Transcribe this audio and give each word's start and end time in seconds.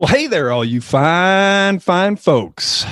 Well, 0.00 0.14
hey 0.14 0.28
there, 0.28 0.52
all 0.52 0.64
you 0.64 0.80
fine, 0.80 1.80
fine 1.80 2.14
folks. 2.14 2.86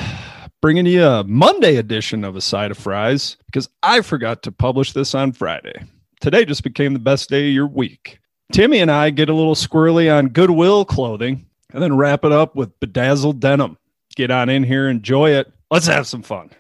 Bringing 0.61 0.87
you 0.87 1.05
a 1.05 1.23
Monday 1.23 1.77
edition 1.77 2.25
of 2.25 2.35
A 2.35 2.41
Side 2.41 2.73
of 2.73 2.79
Fries 2.79 3.37
because 3.47 3.69
I 3.81 4.01
forgot 4.01 4.43
to 4.43 4.51
publish 4.51 4.93
this 4.93 5.15
on 5.15 5.31
Friday. 5.31 5.85
Today 6.21 6.45
just 6.45 6.65
became 6.65 6.95
the 6.95 6.99
best 6.99 7.31
day 7.31 7.47
of 7.47 7.55
your 7.55 7.69
week. 7.69 8.19
Timmy 8.53 8.81
and 8.81 8.91
I 8.91 9.11
get 9.11 9.29
a 9.29 9.35
little 9.35 9.55
squirrely 9.55 10.13
on 10.13 10.31
Goodwill 10.31 10.85
clothing 10.85 11.47
and 11.73 11.81
then 11.81 11.97
wrap 11.97 12.25
it 12.25 12.33
up 12.33 12.57
with 12.57 12.81
bedazzled 12.81 13.39
denim. 13.39 13.79
Get 14.17 14.33
on 14.33 14.49
in 14.49 14.65
here, 14.65 14.89
enjoy 14.89 15.31
it. 15.31 15.53
Let's 15.71 15.87
have 15.87 16.09
some 16.09 16.23
fun. 16.23 16.51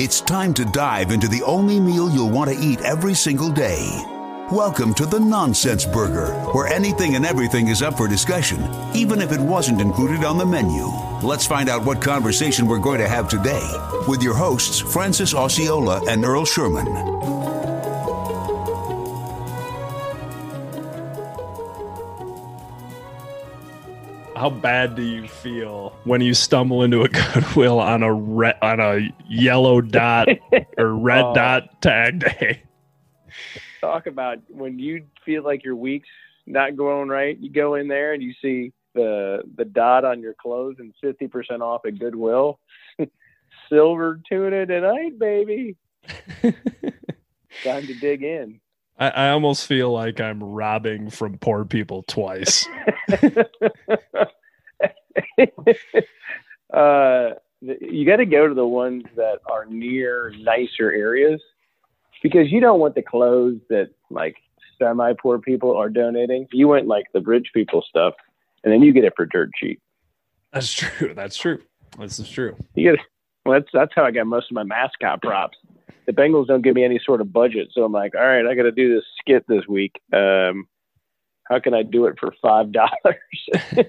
It's 0.00 0.20
time 0.20 0.52
to 0.54 0.64
dive 0.64 1.12
into 1.12 1.28
the 1.28 1.44
only 1.44 1.78
meal 1.78 2.10
you'll 2.10 2.28
want 2.28 2.50
to 2.50 2.58
eat 2.58 2.80
every 2.80 3.14
single 3.14 3.52
day. 3.52 4.17
Welcome 4.50 4.94
to 4.94 5.04
the 5.04 5.20
Nonsense 5.20 5.84
Burger, 5.84 6.32
where 6.52 6.66
anything 6.68 7.16
and 7.16 7.26
everything 7.26 7.68
is 7.68 7.82
up 7.82 7.96
for 7.98 8.08
discussion, 8.08 8.58
even 8.94 9.20
if 9.20 9.30
it 9.32 9.40
wasn't 9.40 9.80
included 9.80 10.24
on 10.24 10.38
the 10.38 10.46
menu. 10.46 10.86
Let's 11.22 11.46
find 11.46 11.68
out 11.68 11.84
what 11.84 12.00
conversation 12.00 12.66
we're 12.66 12.78
going 12.78 13.00
to 13.00 13.08
have 13.08 13.28
today 13.28 13.68
with 14.08 14.22
your 14.22 14.34
hosts, 14.34 14.78
Francis 14.78 15.34
Osceola 15.34 16.02
and 16.08 16.24
Earl 16.24 16.46
Sherman. 16.46 16.86
How 24.36 24.50
bad 24.50 24.94
do 24.94 25.02
you 25.02 25.26
feel 25.26 25.96
when 26.04 26.20
you 26.20 26.32
stumble 26.32 26.84
into 26.84 27.02
a 27.02 27.08
Goodwill 27.34 27.80
on 27.80 28.04
a 28.04 28.12
red 28.12 28.56
on 28.62 28.78
a 28.78 29.12
yellow 29.28 29.80
dot 29.80 30.28
or 30.76 30.94
red 30.94 31.24
Oh. 31.24 31.34
dot 31.34 31.82
tag 31.82 32.20
day? 32.20 32.62
Talk 33.80 34.06
about 34.06 34.38
when 34.48 34.78
you 34.78 35.04
feel 35.24 35.42
like 35.42 35.64
your 35.64 35.76
week's 35.76 36.08
not 36.46 36.76
going 36.76 37.08
right, 37.08 37.38
you 37.38 37.50
go 37.50 37.74
in 37.74 37.88
there 37.88 38.12
and 38.14 38.22
you 38.22 38.32
see 38.40 38.72
the 38.94 39.42
the 39.56 39.64
dot 39.64 40.04
on 40.04 40.20
your 40.20 40.34
clothes 40.34 40.76
and 40.78 40.92
fifty 41.00 41.28
percent 41.28 41.62
off 41.62 41.82
at 41.86 41.98
Goodwill. 41.98 42.58
Silver 43.68 44.20
tuna 44.28 44.66
tonight, 44.66 45.18
baby. 45.18 45.76
Time 47.64 47.86
to 47.86 47.94
dig 47.94 48.22
in. 48.22 48.60
I, 48.98 49.08
I 49.08 49.30
almost 49.30 49.66
feel 49.66 49.92
like 49.92 50.20
I'm 50.20 50.42
robbing 50.42 51.10
from 51.10 51.38
poor 51.38 51.64
people 51.64 52.02
twice. 52.04 52.66
uh, 56.72 57.30
you 57.60 58.06
got 58.06 58.16
to 58.16 58.26
go 58.26 58.48
to 58.48 58.54
the 58.54 58.66
ones 58.66 59.04
that 59.16 59.38
are 59.50 59.66
near 59.66 60.32
nicer 60.38 60.90
areas 60.90 61.40
because 62.22 62.50
you 62.50 62.60
don't 62.60 62.80
want 62.80 62.94
the 62.94 63.02
clothes 63.02 63.60
that 63.68 63.90
like 64.10 64.36
semi 64.78 65.12
poor 65.20 65.38
people 65.38 65.76
are 65.76 65.90
donating. 65.90 66.46
You 66.52 66.68
want 66.68 66.86
like 66.86 67.06
the 67.12 67.20
rich 67.20 67.48
people 67.54 67.84
stuff, 67.88 68.14
and 68.64 68.72
then 68.72 68.82
you 68.82 68.92
get 68.92 69.04
it 69.04 69.14
for 69.16 69.26
dirt 69.26 69.50
cheap. 69.54 69.80
That's 70.52 70.72
true. 70.72 71.14
That's 71.14 71.36
true. 71.36 71.62
This 71.98 72.18
is 72.18 72.28
true. 72.28 72.56
You 72.74 72.92
get 72.92 73.00
well, 73.44 73.58
that's 73.58 73.70
that's 73.72 73.92
how 73.94 74.04
I 74.04 74.10
got 74.10 74.26
most 74.26 74.50
of 74.50 74.54
my 74.54 74.62
mascot 74.62 75.22
props. 75.22 75.58
The 76.06 76.12
Bengals 76.12 76.46
don't 76.46 76.62
give 76.62 76.74
me 76.74 76.84
any 76.84 77.00
sort 77.04 77.20
of 77.20 77.32
budget, 77.32 77.68
so 77.72 77.84
I'm 77.84 77.92
like, 77.92 78.14
all 78.14 78.26
right, 78.26 78.46
I 78.46 78.54
got 78.54 78.62
to 78.62 78.72
do 78.72 78.94
this 78.94 79.04
skit 79.18 79.44
this 79.46 79.66
week. 79.66 80.00
Um, 80.12 80.66
how 81.44 81.58
can 81.58 81.74
I 81.74 81.82
do 81.82 82.06
it 82.06 82.16
for 82.18 82.34
five 82.42 82.72
dollars? 82.72 83.16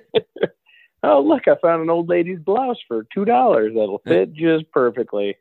oh, 1.03 1.21
look, 1.21 1.47
I 1.47 1.55
found 1.61 1.81
an 1.81 1.89
old 1.89 2.09
lady's 2.09 2.39
blouse 2.39 2.77
for 2.87 3.05
two 3.13 3.25
dollars 3.25 3.73
that'll 3.73 4.01
fit 4.05 4.33
just 4.33 4.71
perfectly. 4.71 5.37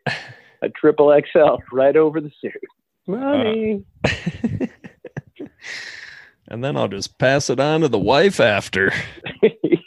A 0.61 0.69
triple 0.69 1.16
XL 1.33 1.56
right 1.72 1.97
over 1.97 2.20
the 2.20 2.33
suit. 2.41 2.53
Money. 3.08 3.84
and 6.46 6.62
then 6.62 6.76
I'll 6.76 6.88
just 6.88 7.18
pass 7.18 7.48
it 7.48 7.58
on 7.58 7.80
to 7.80 7.88
the 7.88 7.98
wife 7.98 8.38
after. 8.38 8.92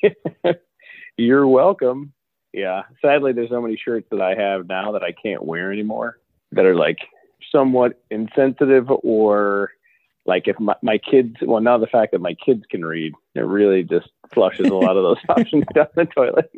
You're 1.17 1.47
welcome. 1.47 2.13
Yeah. 2.51 2.81
Sadly, 3.01 3.31
there's 3.31 3.49
so 3.49 3.61
many 3.61 3.77
shirts 3.77 4.07
that 4.09 4.21
I 4.21 4.33
have 4.33 4.67
now 4.67 4.93
that 4.93 5.03
I 5.03 5.11
can't 5.11 5.45
wear 5.45 5.71
anymore 5.71 6.17
that 6.51 6.65
are 6.65 6.75
like 6.75 6.97
somewhat 7.51 8.01
insensitive 8.09 8.89
or 8.89 9.71
like 10.25 10.47
if 10.47 10.59
my, 10.59 10.75
my 10.81 10.97
kids, 10.97 11.35
well, 11.41 11.61
now 11.61 11.77
the 11.77 11.87
fact 11.87 12.13
that 12.13 12.21
my 12.21 12.33
kids 12.33 12.63
can 12.69 12.83
read, 12.83 13.13
it 13.35 13.41
really 13.41 13.83
just 13.83 14.09
flushes 14.33 14.67
a 14.67 14.73
lot 14.73 14.97
of 14.97 15.03
those 15.03 15.17
options 15.29 15.65
down 15.75 15.87
the 15.95 16.05
toilet. 16.05 16.51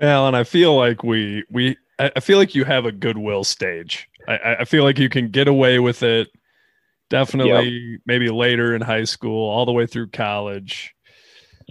Well, 0.00 0.26
and 0.26 0.36
I 0.36 0.44
feel 0.44 0.76
like 0.76 1.02
we 1.02 1.44
we 1.50 1.76
I 1.98 2.12
I 2.16 2.20
feel 2.20 2.38
like 2.38 2.54
you 2.54 2.64
have 2.64 2.84
a 2.84 2.92
goodwill 2.92 3.44
stage. 3.44 4.08
I- 4.26 4.56
I, 4.60 4.64
feel 4.64 4.84
like 4.84 4.98
you 4.98 5.08
can 5.08 5.30
get 5.30 5.48
away 5.48 5.78
with 5.78 6.02
it. 6.02 6.28
Definitely, 7.08 7.98
maybe 8.04 8.28
later 8.28 8.74
in 8.74 8.82
high 8.82 9.04
school, 9.04 9.48
all 9.48 9.64
the 9.64 9.72
way 9.72 9.86
through 9.86 10.08
college. 10.08 10.94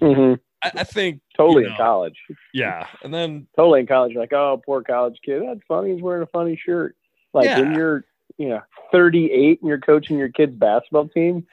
hmm 0.02 0.34
I, 0.64 0.72
I 0.78 0.84
think 0.84 1.22
Totally 1.36 1.66
you 1.66 1.70
in 1.70 1.76
college. 1.76 2.18
Yeah, 2.54 2.88
and 3.04 3.14
then 3.14 3.48
Totally 3.56 3.82
in 3.82 3.88
college. 3.88 4.16
Like, 4.16 4.34
oh, 4.34 4.60
poor 4.66 4.82
college 4.82 5.20
kid. 5.24 5.44
That's 5.46 5.60
funny. 5.68 5.94
He's 5.94 6.02
wearing 6.02 6.24
a 6.24 6.28
funny 6.28 6.56
shirt. 6.56 6.96
Like 7.34 7.46
when 7.60 7.76
you're, 7.76 8.06
you 8.40 8.50
know, 8.50 8.62
38 8.92 9.62
and 9.62 9.70
you're 9.70 9.80
coaching 9.80 10.18
your 10.18 10.30
kid's 10.30 10.56
basketball 10.56 11.10
team, 11.10 11.46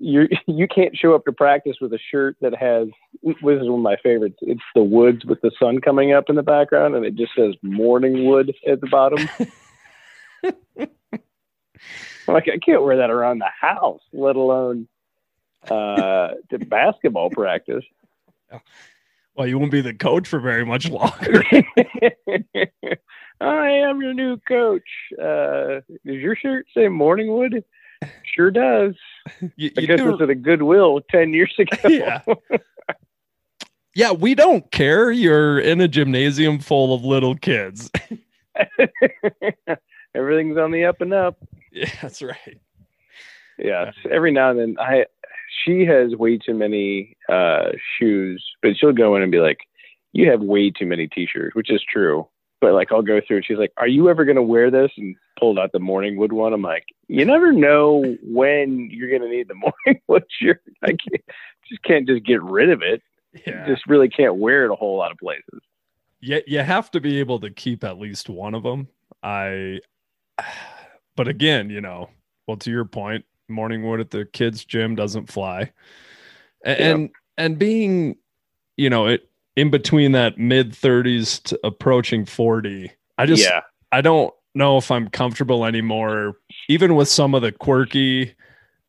you 0.00 0.28
you 0.46 0.66
can't 0.66 0.96
show 0.96 1.14
up 1.14 1.24
to 1.26 1.32
practice 1.32 1.76
with 1.80 1.92
a 1.92 1.98
shirt 2.10 2.36
that 2.40 2.56
has. 2.56 2.88
This 3.22 3.36
is 3.36 3.68
one 3.68 3.80
of 3.80 3.80
my 3.80 3.96
favorites. 4.02 4.38
It's 4.40 4.60
the 4.74 4.82
woods 4.82 5.24
with 5.24 5.40
the 5.42 5.52
sun 5.58 5.80
coming 5.80 6.12
up 6.12 6.24
in 6.28 6.34
the 6.36 6.42
background, 6.42 6.96
and 6.96 7.04
it 7.04 7.14
just 7.14 7.32
says 7.36 7.54
"Morning 7.62 8.26
Wood" 8.26 8.52
at 8.66 8.80
the 8.80 8.88
bottom. 8.88 9.28
Like 12.30 12.48
I 12.52 12.58
can't 12.58 12.82
wear 12.82 12.96
that 12.98 13.10
around 13.10 13.38
the 13.38 13.50
house, 13.60 14.00
let 14.12 14.36
alone 14.36 14.88
uh, 15.68 16.28
to 16.50 16.58
basketball 16.58 17.30
practice. 17.30 17.84
well, 19.34 19.46
you 19.46 19.58
won't 19.58 19.72
be 19.72 19.80
the 19.80 19.94
coach 19.94 20.28
for 20.28 20.40
very 20.40 20.64
much 20.64 20.88
longer. 20.88 21.44
I 23.40 23.70
am 23.70 24.00
your 24.02 24.14
new 24.14 24.36
coach. 24.48 24.88
Uh, 25.18 25.80
does 26.04 26.16
your 26.16 26.36
shirt 26.36 26.66
say 26.74 26.82
Morningwood? 26.82 27.64
Sure 28.34 28.50
does. 28.50 28.94
You, 29.56 29.70
I 29.76 29.80
you 29.80 29.86
guess 29.86 29.98
do- 30.00 30.12
it's 30.14 30.22
at 30.22 30.30
a 30.30 30.34
Goodwill 30.34 31.00
10 31.10 31.32
years 31.32 31.54
ago. 31.58 31.76
Yeah. 31.88 32.20
yeah, 33.94 34.12
we 34.12 34.34
don't 34.34 34.70
care. 34.70 35.10
You're 35.10 35.58
in 35.58 35.80
a 35.80 35.88
gymnasium 35.88 36.58
full 36.60 36.94
of 36.94 37.04
little 37.04 37.34
kids. 37.36 37.90
Everything's 40.14 40.58
on 40.58 40.70
the 40.70 40.84
up 40.84 41.00
and 41.00 41.12
up. 41.12 41.38
yeah, 41.72 41.90
that's 42.02 42.22
right. 42.22 42.60
Yeah. 43.58 43.92
Every 44.10 44.32
now 44.32 44.50
and 44.50 44.58
then, 44.58 44.76
I 44.78 45.04
she 45.64 45.84
has 45.84 46.14
way 46.16 46.38
too 46.38 46.54
many 46.54 47.16
uh, 47.28 47.70
shoes, 47.98 48.44
but 48.62 48.72
she'll 48.76 48.92
go 48.92 49.16
in 49.16 49.22
and 49.22 49.30
be 49.32 49.38
like, 49.40 49.58
"You 50.12 50.30
have 50.30 50.40
way 50.40 50.70
too 50.70 50.86
many 50.86 51.06
T-shirts," 51.08 51.54
which 51.54 51.70
is 51.70 51.82
true. 51.88 52.26
But 52.60 52.72
like, 52.74 52.92
I'll 52.92 53.02
go 53.02 53.20
through, 53.26 53.38
and 53.38 53.46
she's 53.46 53.58
like, 53.58 53.72
"Are 53.76 53.88
you 53.88 54.08
ever 54.08 54.24
going 54.24 54.36
to 54.36 54.42
wear 54.42 54.70
this?" 54.70 54.90
And 54.96 55.14
pulled 55.40 55.58
out 55.58 55.72
the 55.72 55.78
Morningwood 55.80 56.30
one. 56.32 56.52
I'm 56.52 56.62
like, 56.62 56.84
"You 57.08 57.24
never 57.24 57.50
know 57.52 58.16
when 58.22 58.88
you're 58.90 59.08
going 59.08 59.22
to 59.22 59.28
need 59.28 59.48
the 59.48 59.54
Morningwood 60.08 60.22
shirt. 60.30 60.62
I 60.82 60.88
can't, 60.88 61.24
just 61.68 61.82
can't 61.82 62.06
just 62.06 62.24
get 62.24 62.42
rid 62.42 62.70
of 62.70 62.82
it. 62.82 63.02
Yeah. 63.46 63.66
Just 63.66 63.86
really 63.86 64.08
can't 64.08 64.36
wear 64.36 64.64
it 64.66 64.70
a 64.70 64.76
whole 64.76 64.96
lot 64.96 65.10
of 65.10 65.18
places." 65.18 65.60
you, 66.20 66.40
you 66.46 66.58
have 66.60 66.90
to 66.90 67.00
be 67.00 67.18
able 67.18 67.40
to 67.40 67.50
keep 67.50 67.82
at 67.82 67.98
least 67.98 68.28
one 68.28 68.54
of 68.54 68.62
them. 68.62 68.86
I, 69.22 69.80
but 71.16 71.28
again, 71.28 71.70
you 71.70 71.80
know, 71.80 72.10
well, 72.46 72.58
to 72.58 72.70
your 72.70 72.84
point, 72.84 73.24
morning 73.48 73.88
wood 73.88 74.00
at 74.00 74.10
the 74.10 74.24
kids' 74.26 74.64
gym 74.64 74.94
doesn't 74.94 75.30
fly, 75.30 75.72
A- 76.64 76.70
Yeah. 76.78 76.90
and 76.90 77.10
and 77.38 77.58
being, 77.58 78.16
you 78.76 78.90
know, 78.90 79.06
it 79.06 79.28
in 79.56 79.70
between 79.70 80.12
that 80.12 80.38
mid 80.38 80.74
thirties 80.74 81.38
to 81.40 81.58
approaching 81.64 82.24
forty, 82.26 82.92
I 83.18 83.26
just 83.26 83.42
yeah, 83.42 83.62
I 83.92 84.00
don't 84.02 84.32
know 84.54 84.76
if 84.76 84.90
I'm 84.90 85.08
comfortable 85.08 85.64
anymore, 85.64 86.36
even 86.68 86.94
with 86.94 87.08
some 87.08 87.34
of 87.34 87.42
the 87.42 87.52
quirky. 87.52 88.34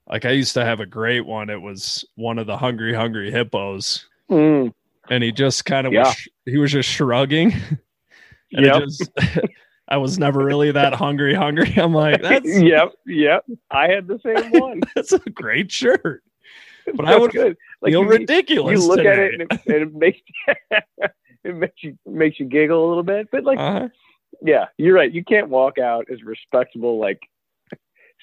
Like 0.09 0.25
I 0.25 0.31
used 0.31 0.53
to 0.55 0.65
have 0.65 0.79
a 0.81 0.85
great 0.85 1.25
one. 1.25 1.49
It 1.49 1.61
was 1.61 2.03
one 2.15 2.37
of 2.37 2.47
the 2.47 2.57
hungry, 2.57 2.93
hungry 2.93 3.31
hippos 3.31 4.07
Mm, 4.29 4.73
and 5.09 5.23
he 5.23 5.31
just 5.31 5.65
kind 5.65 5.85
of 5.85 5.91
Yeah. 5.93 6.03
was 6.03 6.27
he 6.45 6.57
was 6.57 6.71
just 6.71 6.87
shrugging 6.89 7.51
and 8.53 8.65
Yep. 8.65 8.79
just 8.83 9.11
i 9.89 9.97
was 9.97 10.17
never 10.17 10.39
really 10.45 10.71
that 10.71 10.93
hungry 10.93 11.33
hungry 11.33 11.73
i'm 11.77 11.93
like 11.93 12.21
that's 12.21 12.47
yep, 12.61 12.93
yep. 13.05 13.43
I 13.69 13.89
had 13.89 14.07
the 14.07 14.19
same 14.25 14.49
one. 14.51 14.79
that's 14.95 15.11
a 15.11 15.19
great 15.19 15.69
shirt 15.69 16.23
but 16.95 17.05
i 17.05 17.09
That's 17.11 17.21
would 17.21 17.31
good. 17.31 17.57
Like 17.81 17.91
feel 17.91 18.03
you, 18.03 18.09
ridiculous 18.09 18.79
you 18.81 18.87
look 18.87 18.97
today. 18.99 19.09
at 19.11 19.19
it 19.19 19.33
and 19.33 19.41
it, 19.41 19.51
and 19.65 19.75
it 19.75 19.93
makes 19.93 20.21
it 21.43 21.55
makes 21.55 21.83
you 21.83 21.97
makes 22.05 22.39
you 22.39 22.45
giggle 22.45 22.85
a 22.85 22.87
little 22.87 23.03
bit. 23.03 23.27
But 23.31 23.43
like, 23.43 23.59
uh-huh. 23.59 23.89
Yeah, 24.41 24.65
you're 24.77 24.95
right. 24.95 25.11
You 25.11 25.23
can't 25.23 25.49
walk 25.49 25.77
out 25.77 26.05
as 26.11 26.23
respectable. 26.23 26.99
Like 26.99 27.19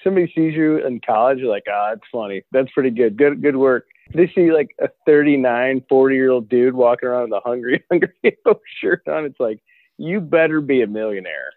somebody 0.03 0.27
sees 0.35 0.53
you 0.53 0.85
in 0.85 1.01
college, 1.05 1.39
you're 1.39 1.49
like, 1.49 1.65
ah, 1.71 1.89
that's 1.89 2.07
funny. 2.11 2.43
That's 2.51 2.71
pretty 2.71 2.91
good. 2.91 3.17
Good 3.17 3.41
good 3.41 3.55
work. 3.55 3.85
They 4.13 4.31
see 4.33 4.51
like 4.51 4.69
a 4.81 4.89
39, 5.05 5.83
40 5.87 6.15
year 6.15 6.31
old 6.31 6.49
dude 6.49 6.73
walking 6.73 7.09
around 7.09 7.29
with 7.29 7.41
a 7.43 7.47
hungry 7.47 7.83
hungry 7.91 8.37
shirt 8.81 9.07
on. 9.07 9.25
It's 9.25 9.39
like 9.39 9.59
you 9.97 10.19
better 10.21 10.61
be 10.61 10.81
a 10.81 10.87
millionaire. 10.87 11.51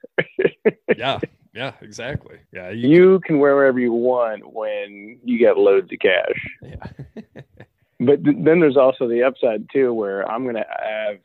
yeah 0.97 1.19
yeah 1.55 1.73
exactly 1.83 2.39
yeah 2.53 2.71
you, 2.71 2.89
You 2.89 3.21
can 3.21 3.39
wear 3.39 3.55
whatever 3.57 3.79
you 3.79 3.93
want 3.93 4.53
when 4.55 5.19
you 5.23 5.39
get 5.39 5.57
loads 5.59 5.91
of 5.93 5.99
cash. 5.99 6.57
yeah 6.63 7.23
but 8.01 8.25
th- 8.25 8.37
then 8.41 8.61
there's 8.61 8.77
also 8.77 9.07
the 9.09 9.23
upside 9.23 9.67
too, 9.73 9.93
where 9.95 10.29
I'm 10.31 10.45
gonna 10.45 10.65
have 10.69 11.19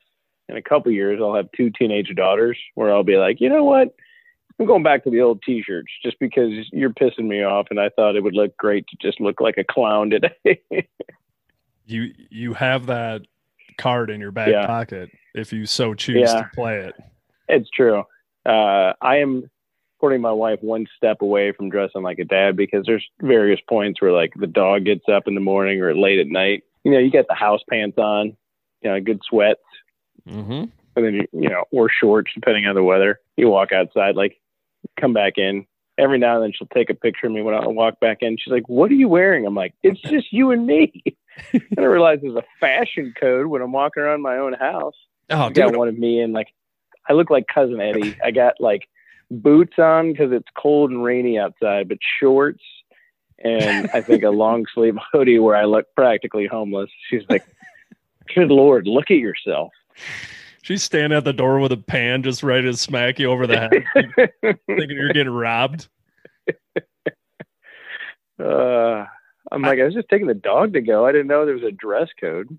in 0.49 0.57
a 0.57 0.61
couple 0.61 0.91
years 0.91 1.19
I'll 1.21 1.35
have 1.35 1.49
two 1.55 1.69
teenage 1.69 2.13
daughters, 2.15 2.57
where 2.75 2.93
I'll 2.93 3.03
be 3.03 3.17
like, 3.17 3.39
you 3.41 3.49
know 3.49 3.63
what, 3.63 3.93
I'm 4.59 4.65
going 4.65 4.83
back 4.83 5.03
to 5.03 5.09
the 5.11 5.21
old 5.21 5.41
T-shirts 5.43 5.91
just 6.03 6.17
because 6.19 6.51
you're 6.71 6.89
pissing 6.89 7.27
me 7.27 7.43
off, 7.43 7.67
and 7.69 7.79
I 7.79 7.89
thought 7.89 8.15
it 8.15 8.23
would 8.23 8.33
look 8.33 8.55
great 8.57 8.85
to 8.87 8.97
just 9.01 9.19
look 9.21 9.39
like 9.41 9.57
a 9.57 9.63
clown 9.63 10.09
today. 10.09 10.61
You 11.89 12.11
you 12.29 12.53
have 12.53 12.87
that 12.87 13.21
card 13.77 14.09
in 14.09 14.19
your 14.19 14.31
back 14.31 14.49
Yeah. 14.49 14.65
pocket 14.67 15.09
if 15.33 15.53
you 15.53 15.65
so 15.65 15.93
choose 15.93 16.17
Yeah. 16.33 16.41
to 16.41 16.49
play 16.53 16.79
it. 16.81 16.95
it's 17.47 17.69
true. 17.69 18.03
Uh, 18.45 18.91
I 19.01 19.17
am 19.19 19.49
putting 20.01 20.19
my 20.19 20.33
wife 20.33 20.59
one 20.61 20.85
step 20.97 21.21
away 21.21 21.53
from 21.53 21.69
dressing 21.69 22.01
like 22.03 22.19
a 22.19 22.25
dad 22.25 22.57
because 22.57 22.85
there's 22.85 23.07
various 23.21 23.61
points 23.69 24.01
where 24.01 24.11
like 24.11 24.33
the 24.35 24.47
dog 24.47 24.83
gets 24.83 25.07
up 25.07 25.29
in 25.29 25.33
the 25.35 25.39
morning 25.41 25.81
or 25.81 25.95
late 25.95 26.19
at 26.19 26.27
night. 26.27 26.63
You 26.83 26.91
know, 26.91 26.99
you 26.99 27.09
got 27.09 27.27
the 27.29 27.35
house 27.35 27.61
pants 27.69 27.97
on, 27.97 28.35
you 28.81 28.89
know, 28.91 28.99
good 28.99 29.21
sweats, 29.27 29.61
Mm-hmm. 30.27 30.65
and 30.95 31.05
then 31.05 31.13
you, 31.13 31.27
you 31.33 31.49
know, 31.49 31.65
or 31.71 31.89
shorts 31.89 32.31
depending 32.33 32.65
on 32.65 32.75
the 32.75 32.83
weather. 32.83 33.19
You 33.35 33.49
walk 33.49 33.71
outside, 33.71 34.15
like 34.15 34.39
come 34.99 35.13
back 35.13 35.33
in. 35.37 35.65
Every 35.97 36.19
now 36.19 36.35
and 36.35 36.43
then 36.43 36.51
she'll 36.53 36.67
take 36.67 36.91
a 36.91 36.93
picture 36.93 37.25
of 37.25 37.33
me 37.33 37.41
when 37.41 37.55
I 37.55 37.65
walk 37.67 37.99
back 37.99 38.17
in. 38.21 38.37
She's 38.37 38.51
like, 38.51 38.69
"What 38.69 38.91
are 38.91 38.95
you 38.95 39.09
wearing?" 39.09 39.45
I'm 39.45 39.55
like, 39.55 39.73
"It's 39.81 39.99
just 40.11 40.31
you 40.31 40.51
and 40.51 40.65
me." 40.65 41.03
and 41.53 41.79
I 41.79 41.83
realize 41.83 42.19
there's 42.21 42.35
a 42.35 42.43
fashion 42.59 43.13
code 43.19 43.47
when 43.47 43.61
I'm 43.61 43.71
walking 43.71 44.03
around 44.03 44.21
my 44.21 44.37
own 44.37 44.53
house. 44.53 44.95
Oh, 45.29 45.43
I 45.43 45.49
got 45.49 45.75
one 45.75 45.87
of 45.87 45.97
me 45.97 46.21
in 46.21 46.33
like 46.33 46.47
I 47.09 47.13
look 47.13 47.29
like 47.29 47.45
cousin 47.47 47.79
Eddie. 47.81 48.15
I 48.23 48.31
got 48.31 48.55
like 48.59 48.87
boots 49.31 49.79
on 49.79 50.11
because 50.11 50.31
it's 50.31 50.47
cold 50.55 50.91
and 50.91 51.03
rainy 51.03 51.39
outside, 51.39 51.89
but 51.89 51.97
shorts 52.19 52.63
and 53.43 53.89
I 53.93 54.01
think 54.01 54.23
a 54.23 54.29
long 54.29 54.65
sleeve 54.73 54.97
hoodie 55.11 55.39
where 55.39 55.55
I 55.55 55.65
look 55.65 55.85
practically 55.95 56.47
homeless. 56.47 56.89
She's 57.09 57.23
like, 57.29 57.43
"Good 58.33 58.49
lord, 58.49 58.87
look 58.87 59.11
at 59.11 59.17
yourself." 59.17 59.71
She's 60.61 60.83
standing 60.83 61.15
at 61.15 61.23
the 61.23 61.33
door 61.33 61.59
with 61.59 61.71
a 61.71 61.77
pan 61.77 62.23
just 62.23 62.43
ready 62.43 62.63
to 62.63 62.75
smack 62.75 63.19
you 63.19 63.31
over 63.31 63.47
the 63.47 63.57
head, 63.57 63.71
thinking 64.67 64.97
you're 64.97 65.13
getting 65.13 65.31
robbed. 65.31 65.87
uh, 68.39 69.05
I'm 69.51 69.61
like, 69.61 69.79
I 69.79 69.83
was 69.83 69.93
just 69.93 70.09
taking 70.09 70.27
the 70.27 70.33
dog 70.33 70.73
to 70.73 70.81
go. 70.81 71.05
I 71.05 71.11
didn't 71.11 71.27
know 71.27 71.45
there 71.45 71.55
was 71.55 71.63
a 71.63 71.71
dress 71.71 72.09
code. 72.19 72.57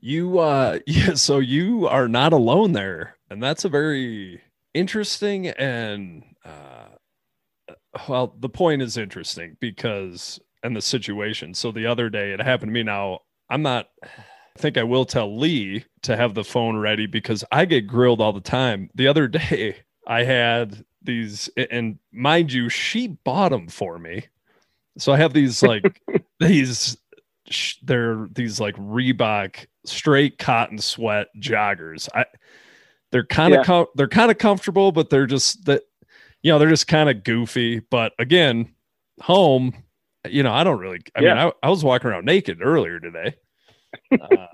You 0.00 0.38
uh 0.38 0.80
yeah, 0.86 1.14
so 1.14 1.38
you 1.38 1.88
are 1.88 2.08
not 2.08 2.32
alone 2.32 2.72
there. 2.72 3.16
And 3.30 3.42
that's 3.42 3.64
a 3.64 3.68
very 3.68 4.42
interesting 4.74 5.48
and 5.48 6.24
uh 6.44 6.88
well, 8.08 8.34
the 8.38 8.48
point 8.48 8.82
is 8.82 8.96
interesting 8.96 9.56
because 9.60 10.40
and 10.62 10.76
the 10.76 10.82
situation. 10.82 11.54
So 11.54 11.72
the 11.72 11.86
other 11.86 12.10
day 12.10 12.32
it 12.32 12.40
happened 12.40 12.70
to 12.70 12.74
me 12.74 12.82
now. 12.82 13.20
I'm 13.50 13.62
not 13.62 13.88
I 14.56 14.60
think 14.60 14.78
I 14.78 14.84
will 14.84 15.04
tell 15.04 15.36
Lee 15.36 15.84
to 16.02 16.16
have 16.16 16.34
the 16.34 16.44
phone 16.44 16.76
ready 16.76 17.06
because 17.06 17.44
I 17.50 17.64
get 17.64 17.86
grilled 17.86 18.20
all 18.20 18.32
the 18.32 18.40
time. 18.40 18.90
The 18.94 19.08
other 19.08 19.26
day 19.28 19.76
I 20.06 20.22
had 20.24 20.84
these 21.02 21.48
and 21.70 21.98
mind 22.12 22.52
you, 22.52 22.68
she 22.68 23.08
bought 23.08 23.50
them 23.50 23.68
for 23.68 23.98
me. 23.98 24.26
So 24.98 25.12
I 25.12 25.16
have 25.16 25.32
these 25.32 25.62
like 25.62 26.00
these 26.40 26.96
they're 27.82 28.26
these 28.32 28.58
like 28.60 28.76
Reebok 28.76 29.66
straight 29.84 30.38
cotton 30.38 30.78
sweat 30.78 31.28
joggers. 31.38 32.08
I 32.14 32.24
they're 33.12 33.26
kind 33.26 33.54
of 33.54 33.58
Yeah. 33.58 33.64
com- 33.64 33.86
they're 33.96 34.08
kind 34.08 34.30
of 34.30 34.38
comfortable, 34.38 34.92
but 34.92 35.10
they're 35.10 35.26
just 35.26 35.64
that 35.66 35.82
you 36.42 36.52
know 36.52 36.58
they're 36.58 36.70
just 36.70 36.86
kind 36.88 37.10
of 37.10 37.22
goofy. 37.24 37.80
But 37.80 38.12
again, 38.18 38.74
home, 39.20 39.74
you 40.28 40.42
know, 40.42 40.52
I 40.52 40.64
don't 40.64 40.78
really. 40.78 41.00
I 41.14 41.20
mean, 41.20 41.30
I, 41.36 41.52
I 41.62 41.68
was 41.70 41.84
walking 41.84 42.10
around 42.10 42.24
naked 42.24 42.60
earlier 42.62 42.98
today, 42.98 43.34
uh, 44.12 44.46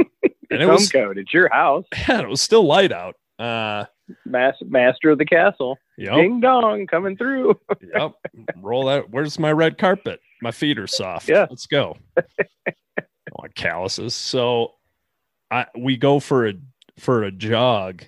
and 0.51 0.63
it 0.63 0.67
was 0.67 0.91
code. 0.91 1.19
It's 1.19 1.33
your 1.33 1.49
house, 1.51 1.85
yeah, 2.09 2.21
it 2.21 2.29
was 2.29 2.41
still 2.41 2.65
light 2.65 2.93
out. 2.93 3.17
Uh, 3.39 3.85
Mas- 4.27 4.55
master 4.67 5.11
of 5.11 5.19
the 5.19 5.25
castle. 5.25 5.79
yep, 5.97 6.15
Ding 6.15 6.41
dong, 6.41 6.87
coming 6.87 7.17
through. 7.17 7.59
yep. 7.95 8.13
Roll 8.57 8.89
out. 8.89 9.11
Where's 9.11 9.39
my 9.39 9.53
red 9.53 9.79
carpet? 9.79 10.21
My 10.43 10.51
feet 10.51 10.79
are 10.79 10.87
soft. 10.87 11.29
Yeah. 11.29 11.47
let's 11.49 11.67
go. 11.67 11.97
oh, 12.19 13.45
calluses. 13.55 14.15
So, 14.15 14.75
I 15.51 15.67
we 15.79 15.97
go 15.97 16.21
for 16.21 16.49
a 16.49 16.55
for 16.99 17.23
a 17.23 17.31
jog, 17.31 18.05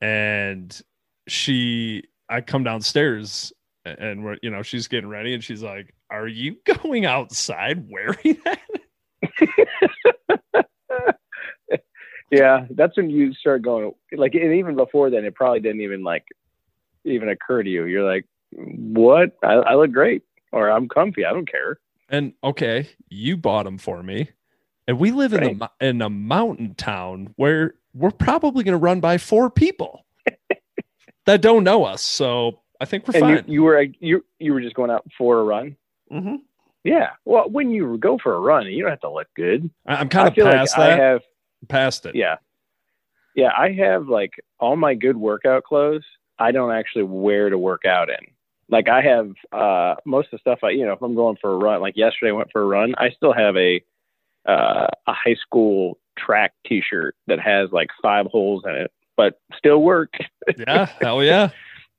and 0.00 0.80
she 1.26 2.04
I 2.28 2.40
come 2.40 2.64
downstairs 2.64 3.52
and 3.98 4.24
we're 4.24 4.38
you 4.42 4.50
know 4.50 4.62
she's 4.62 4.88
getting 4.88 5.08
ready 5.08 5.34
and 5.34 5.42
she's 5.42 5.62
like, 5.62 5.94
"Are 6.10 6.28
you 6.28 6.56
going 6.82 7.06
outside 7.06 7.88
wearing 7.90 8.38
that?" 8.44 10.14
Yeah, 12.38 12.66
that's 12.70 12.96
when 12.96 13.10
you 13.10 13.34
start 13.34 13.62
going 13.62 13.92
like, 14.12 14.34
and 14.34 14.54
even 14.54 14.76
before 14.76 15.10
then, 15.10 15.24
it 15.24 15.34
probably 15.34 15.60
didn't 15.60 15.80
even 15.80 16.02
like 16.02 16.24
even 17.04 17.28
occur 17.28 17.62
to 17.62 17.70
you. 17.70 17.84
You're 17.84 18.10
like, 18.10 18.24
"What? 18.52 19.36
I, 19.42 19.54
I 19.54 19.74
look 19.74 19.92
great, 19.92 20.22
or 20.52 20.70
I'm 20.70 20.88
comfy. 20.88 21.24
I 21.24 21.32
don't 21.32 21.50
care." 21.50 21.78
And 22.08 22.32
okay, 22.42 22.88
you 23.08 23.36
bought 23.36 23.64
them 23.64 23.78
for 23.78 24.02
me, 24.02 24.30
and 24.86 24.98
we 24.98 25.10
live 25.10 25.32
in 25.32 25.60
a 25.60 25.70
in 25.80 26.02
a 26.02 26.10
mountain 26.10 26.74
town 26.74 27.34
where 27.36 27.74
we're 27.94 28.10
probably 28.10 28.64
going 28.64 28.72
to 28.72 28.78
run 28.78 29.00
by 29.00 29.18
four 29.18 29.50
people 29.50 30.04
that 31.26 31.42
don't 31.42 31.64
know 31.64 31.84
us. 31.84 32.02
So 32.02 32.60
I 32.80 32.84
think 32.84 33.06
we're 33.08 33.14
and 33.16 33.20
fine. 33.20 33.36
you, 33.46 33.54
you 33.54 33.62
were 33.62 33.82
you 34.00 34.24
you 34.38 34.52
were 34.52 34.60
just 34.60 34.74
going 34.74 34.90
out 34.90 35.04
for 35.16 35.40
a 35.40 35.44
run. 35.44 35.76
mm-hmm. 36.10 36.36
Yeah. 36.84 37.10
Well, 37.24 37.50
when 37.50 37.70
you 37.70 37.98
go 37.98 38.18
for 38.18 38.34
a 38.34 38.40
run, 38.40 38.66
you 38.66 38.82
don't 38.82 38.90
have 38.90 39.00
to 39.00 39.10
look 39.10 39.28
good. 39.34 39.68
I, 39.86 39.96
I'm 39.96 40.08
kind 40.08 40.28
of 40.28 40.34
feel 40.34 40.46
past 40.46 40.78
like 40.78 40.88
that. 40.88 41.00
I 41.00 41.04
have. 41.04 41.20
Past 41.68 42.06
it. 42.06 42.14
Yeah. 42.14 42.36
Yeah, 43.34 43.50
I 43.56 43.72
have 43.72 44.08
like 44.08 44.32
all 44.58 44.76
my 44.76 44.94
good 44.94 45.16
workout 45.16 45.64
clothes. 45.64 46.04
I 46.38 46.52
don't 46.52 46.72
actually 46.72 47.04
wear 47.04 47.50
to 47.50 47.58
work 47.58 47.84
out 47.84 48.08
in. 48.08 48.26
Like 48.68 48.88
I 48.88 49.00
have 49.02 49.32
uh 49.52 49.94
most 50.04 50.26
of 50.26 50.32
the 50.32 50.38
stuff 50.38 50.60
I 50.62 50.70
you 50.70 50.84
know 50.84 50.92
if 50.92 51.02
I'm 51.02 51.14
going 51.14 51.36
for 51.40 51.52
a 51.52 51.56
run 51.56 51.80
like 51.80 51.96
yesterday 51.96 52.30
I 52.30 52.34
went 52.34 52.50
for 52.52 52.62
a 52.62 52.66
run 52.66 52.94
I 52.98 53.10
still 53.10 53.32
have 53.32 53.56
a 53.56 53.82
uh 54.46 54.88
a 55.06 55.12
high 55.12 55.36
school 55.40 55.98
track 56.18 56.52
t-shirt 56.66 57.16
that 57.28 57.40
has 57.40 57.70
like 57.72 57.88
five 58.02 58.26
holes 58.26 58.64
in 58.66 58.74
it 58.74 58.92
but 59.18 59.40
still 59.54 59.82
work. 59.82 60.14
Yeah. 60.56 60.86
Hell 61.00 61.22
yeah. 61.22 61.50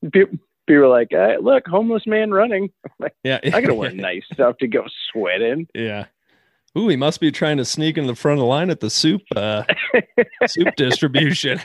People, 0.12 0.40
people 0.66 0.86
are 0.86 0.88
like, 0.88 1.10
hey, 1.12 1.36
"Look, 1.42 1.68
homeless 1.68 2.08
man 2.08 2.32
running." 2.32 2.72
Yeah. 3.24 3.40
I 3.44 3.62
gotta 3.62 3.74
wear 3.76 3.92
nice 3.92 4.24
stuff 4.32 4.58
to 4.60 4.68
go 4.68 4.86
sweat 5.12 5.42
in. 5.42 5.68
Yeah. 5.76 6.06
Ooh, 6.78 6.88
he 6.88 6.96
must 6.96 7.20
be 7.20 7.32
trying 7.32 7.58
to 7.58 7.66
sneak 7.66 7.98
into 7.98 8.08
the 8.08 8.16
front 8.16 8.40
of 8.40 8.44
the 8.44 8.46
line 8.46 8.70
at 8.70 8.80
the 8.80 8.90
soup 8.90 9.22
uh, 9.36 9.64
soup 10.48 10.76
distribution. 10.76 11.60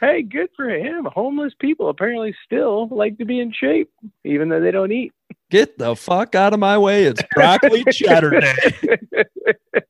Hey, 0.00 0.22
good 0.22 0.50
for 0.54 0.68
him. 0.68 1.06
Homeless 1.06 1.54
people 1.58 1.88
apparently 1.88 2.34
still 2.44 2.88
like 2.88 3.18
to 3.18 3.24
be 3.24 3.40
in 3.40 3.52
shape, 3.52 3.90
even 4.24 4.48
though 4.48 4.60
they 4.60 4.70
don't 4.70 4.92
eat. 4.92 5.12
Get 5.50 5.78
the 5.78 5.96
fuck 5.96 6.34
out 6.34 6.52
of 6.52 6.60
my 6.60 6.78
way! 6.78 7.04
It's 7.04 7.22
broccoli 7.32 7.84
cheddar 7.92 8.40
day. 8.40 8.96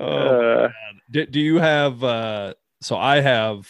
Oh, 0.00 0.06
uh, 0.06 0.68
do, 1.10 1.26
do 1.26 1.40
you 1.40 1.58
have? 1.58 2.04
uh 2.04 2.54
So 2.80 2.96
I 2.96 3.20
have 3.20 3.68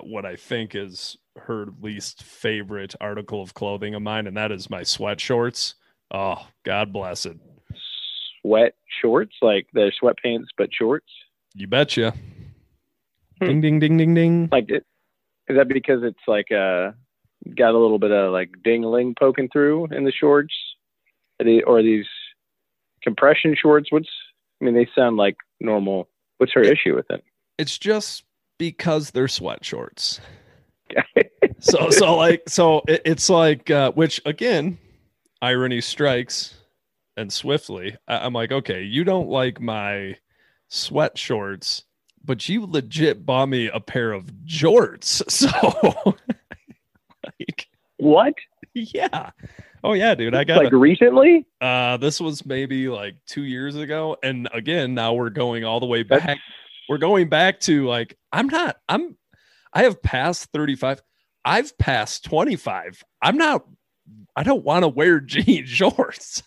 what 0.00 0.24
I 0.24 0.36
think 0.36 0.76
is 0.76 1.16
her 1.36 1.66
least 1.82 2.22
favorite 2.22 2.94
article 3.00 3.42
of 3.42 3.54
clothing 3.54 3.96
of 3.96 4.02
mine, 4.02 4.28
and 4.28 4.36
that 4.36 4.52
is 4.52 4.70
my 4.70 4.84
sweat 4.84 5.20
shorts. 5.20 5.74
Oh, 6.12 6.46
God 6.64 6.92
bless 6.92 7.26
it. 7.26 7.36
Sweat 8.46 8.74
shorts, 9.00 9.36
like 9.42 9.66
the 9.72 9.92
sweatpants, 10.00 10.46
but 10.56 10.70
shorts. 10.72 11.08
You 11.54 11.66
betcha. 11.66 12.14
Hmm. 13.40 13.46
Ding 13.46 13.60
ding 13.60 13.78
ding 13.80 13.96
ding 13.96 14.14
ding. 14.14 14.48
Like, 14.52 14.70
it, 14.70 14.84
is 15.48 15.56
that 15.56 15.68
because 15.68 16.02
it's 16.02 16.18
like 16.26 16.50
uh 16.50 16.92
got 17.54 17.74
a 17.74 17.78
little 17.78 17.98
bit 17.98 18.10
of 18.10 18.32
like 18.32 18.50
dingling 18.64 19.14
poking 19.18 19.48
through 19.52 19.86
in 19.86 20.04
the 20.04 20.12
shorts, 20.12 20.54
Are 21.40 21.44
they, 21.44 21.62
or 21.62 21.82
these 21.82 22.06
compression 23.02 23.54
shorts? 23.60 23.90
What's? 23.90 24.08
I 24.60 24.64
mean, 24.64 24.74
they 24.74 24.88
sound 24.94 25.16
like 25.16 25.36
normal. 25.60 26.08
What's 26.38 26.52
her 26.54 26.62
issue 26.62 26.94
with 26.94 27.10
it? 27.10 27.22
It's 27.58 27.78
just 27.78 28.24
because 28.58 29.10
they're 29.10 29.28
sweat 29.28 29.64
shorts. 29.64 30.20
so 31.60 31.90
so 31.90 32.16
like 32.16 32.42
so 32.48 32.82
it, 32.86 33.02
it's 33.04 33.28
like 33.28 33.70
uh, 33.70 33.90
which 33.92 34.20
again 34.24 34.78
irony 35.42 35.80
strikes 35.80 36.54
and 37.16 37.32
swiftly 37.32 37.96
I, 38.08 38.18
i'm 38.26 38.32
like 38.32 38.52
okay 38.52 38.82
you 38.82 39.04
don't 39.04 39.28
like 39.28 39.60
my 39.60 40.16
sweat 40.68 41.16
shorts 41.18 41.84
but 42.24 42.48
you 42.48 42.66
legit 42.66 43.24
bought 43.24 43.46
me 43.48 43.68
a 43.72 43.78
pair 43.80 44.12
of 44.12 44.26
jorts. 44.44 45.22
So 45.30 46.16
like 47.24 47.68
what? 47.98 48.34
yeah. 48.74 49.30
Oh 49.84 49.92
yeah 49.92 50.14
dude 50.14 50.34
i 50.34 50.42
got 50.44 50.64
Like 50.64 50.72
recently? 50.72 51.46
uh 51.60 51.96
this 51.98 52.20
was 52.20 52.44
maybe 52.44 52.88
like 52.88 53.14
two 53.26 53.44
years 53.44 53.76
ago 53.76 54.16
and 54.22 54.48
again 54.52 54.94
now 54.94 55.14
we're 55.14 55.30
going 55.30 55.64
all 55.64 55.80
the 55.80 55.86
way 55.86 56.02
back. 56.02 56.20
That's- 56.20 56.38
we're 56.88 56.98
going 56.98 57.28
back 57.28 57.58
to 57.60 57.86
like 57.86 58.16
i'm 58.32 58.46
not 58.48 58.76
i'm 58.88 59.16
i 59.72 59.82
have 59.82 60.00
passed 60.02 60.50
35 60.52 61.02
i've 61.44 61.76
passed 61.78 62.24
25 62.24 63.02
i'm 63.22 63.36
not 63.36 63.64
i 64.36 64.42
don't 64.44 64.64
want 64.64 64.82
to 64.84 64.88
wear 64.88 65.18
jean 65.32 65.66
shorts 65.66 66.42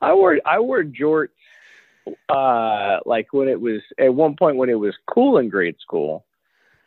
I 0.00 0.12
wore 0.14 0.38
I 0.44 0.60
wore 0.60 0.82
jorts 0.84 1.28
uh 2.28 2.98
like 3.04 3.32
when 3.32 3.48
it 3.48 3.60
was 3.60 3.80
at 3.98 4.14
one 4.14 4.36
point 4.36 4.56
when 4.56 4.70
it 4.70 4.78
was 4.78 4.94
cool 5.12 5.38
in 5.38 5.48
grade 5.48 5.76
school 5.80 6.24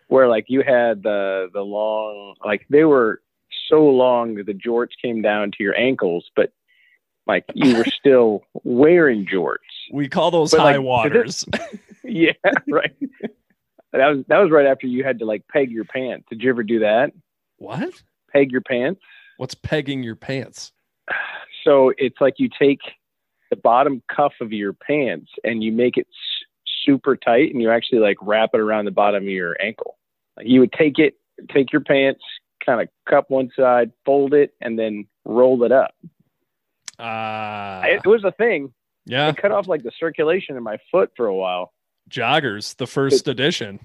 where 0.07 0.29
like 0.29 0.45
you 0.47 0.61
had 0.61 1.03
the 1.03 1.49
the 1.53 1.61
long 1.61 2.35
like 2.45 2.65
they 2.69 2.85
were 2.85 3.21
so 3.67 3.83
long 3.83 4.35
that 4.35 4.45
the 4.45 4.53
jorts 4.53 4.91
came 5.01 5.21
down 5.21 5.51
to 5.51 5.57
your 5.63 5.77
ankles 5.77 6.29
but 6.37 6.53
like 7.27 7.43
you 7.53 7.75
were 7.77 7.85
still 7.85 8.43
wearing 8.63 9.25
jorts 9.25 9.57
We 9.91 10.07
call 10.07 10.31
those 10.31 10.51
But, 10.51 10.61
high 10.61 10.77
like, 10.77 10.85
waters. 10.85 11.43
yeah 12.03 12.31
right 12.69 12.95
that 13.91 14.07
was 14.07 14.23
that 14.29 14.37
was 14.37 14.51
right 14.51 14.65
after 14.67 14.87
you 14.87 15.03
had 15.03 15.19
to 15.19 15.25
like 15.25 15.43
peg 15.51 15.69
your 15.69 15.83
pants 15.85 16.27
did 16.29 16.41
you 16.41 16.49
ever 16.49 16.63
do 16.63 16.79
that 16.79 17.11
what? 17.57 17.93
peg 18.31 18.51
your 18.51 18.61
pants 18.61 19.01
What's 19.37 19.55
pegging 19.55 20.03
your 20.03 20.17
pants? 20.17 20.73
So 21.63 21.93
it's 21.97 22.19
like 22.19 22.35
you 22.37 22.49
take 22.57 22.79
the 23.49 23.55
bottom 23.55 24.01
cuff 24.13 24.33
of 24.41 24.53
your 24.53 24.73
pants 24.73 25.31
and 25.43 25.63
you 25.63 25.71
make 25.71 25.97
it 25.97 26.07
s- 26.09 26.45
super 26.85 27.15
tight 27.15 27.51
and 27.51 27.61
you 27.61 27.69
actually 27.71 27.99
like 27.99 28.17
wrap 28.21 28.51
it 28.53 28.59
around 28.59 28.85
the 28.85 28.91
bottom 28.91 29.23
of 29.23 29.29
your 29.29 29.55
ankle. 29.61 29.97
Like, 30.37 30.47
you 30.47 30.59
would 30.59 30.71
take 30.73 30.99
it 30.99 31.15
take 31.53 31.71
your 31.71 31.81
pants 31.81 32.21
kind 32.65 32.81
of 32.81 32.89
cup 33.09 33.29
one 33.29 33.49
side 33.55 33.91
fold 34.05 34.33
it 34.33 34.53
and 34.61 34.77
then 34.77 35.07
roll 35.25 35.63
it 35.63 35.71
up. 35.71 35.95
Uh, 36.97 37.81
it 37.85 38.05
was 38.05 38.23
a 38.25 38.31
thing. 38.31 38.73
Yeah, 39.05 39.29
it 39.29 39.37
cut 39.37 39.51
off 39.51 39.67
like 39.67 39.83
the 39.83 39.91
circulation 39.97 40.57
in 40.57 40.63
my 40.63 40.77
foot 40.91 41.11
for 41.15 41.25
a 41.25 41.35
while. 41.35 41.73
Joggers, 42.09 42.75
the 42.75 42.87
first 42.87 43.27
edition. 43.27 43.79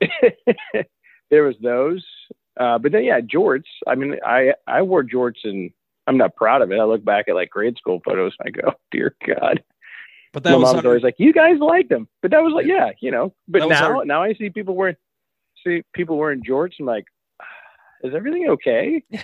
there 1.30 1.44
was 1.44 1.56
those. 1.62 2.04
Uh, 2.58 2.78
but 2.78 2.92
then 2.92 3.04
yeah 3.04 3.20
jorts. 3.20 3.64
I 3.86 3.94
mean 3.94 4.16
i 4.24 4.52
i 4.66 4.82
wore 4.82 5.02
jorts 5.02 5.44
and 5.44 5.70
i'm 6.08 6.16
not 6.16 6.34
proud 6.34 6.62
of 6.62 6.72
it 6.72 6.78
i 6.78 6.84
look 6.84 7.04
back 7.04 7.28
at 7.28 7.34
like 7.34 7.50
grade 7.50 7.76
school 7.76 8.00
photos 8.04 8.32
and 8.40 8.48
i 8.48 8.50
go 8.50 8.68
oh, 8.70 8.74
dear 8.90 9.14
god 9.26 9.62
But 10.32 10.44
my 10.44 10.50
that 10.50 10.58
was 10.58 10.72
mom's 10.74 10.84
always 10.84 11.02
like, 11.02 11.14
"You 11.18 11.32
guys 11.32 11.58
like 11.58 11.88
them," 11.88 12.06
but 12.20 12.30
that 12.32 12.42
was 12.42 12.52
like, 12.52 12.66
yeah, 12.66 12.90
you 13.00 13.10
know. 13.10 13.32
But 13.48 13.66
now, 13.66 14.02
now 14.04 14.22
I 14.22 14.34
see 14.34 14.50
people 14.50 14.74
wearing, 14.74 14.96
see 15.64 15.82
people 15.94 16.18
wearing 16.18 16.42
jorts. 16.42 16.74
I'm 16.78 16.86
like, 16.86 17.06
ah, 17.40 17.46
is 18.04 18.14
everything 18.14 18.46
okay? 18.50 19.02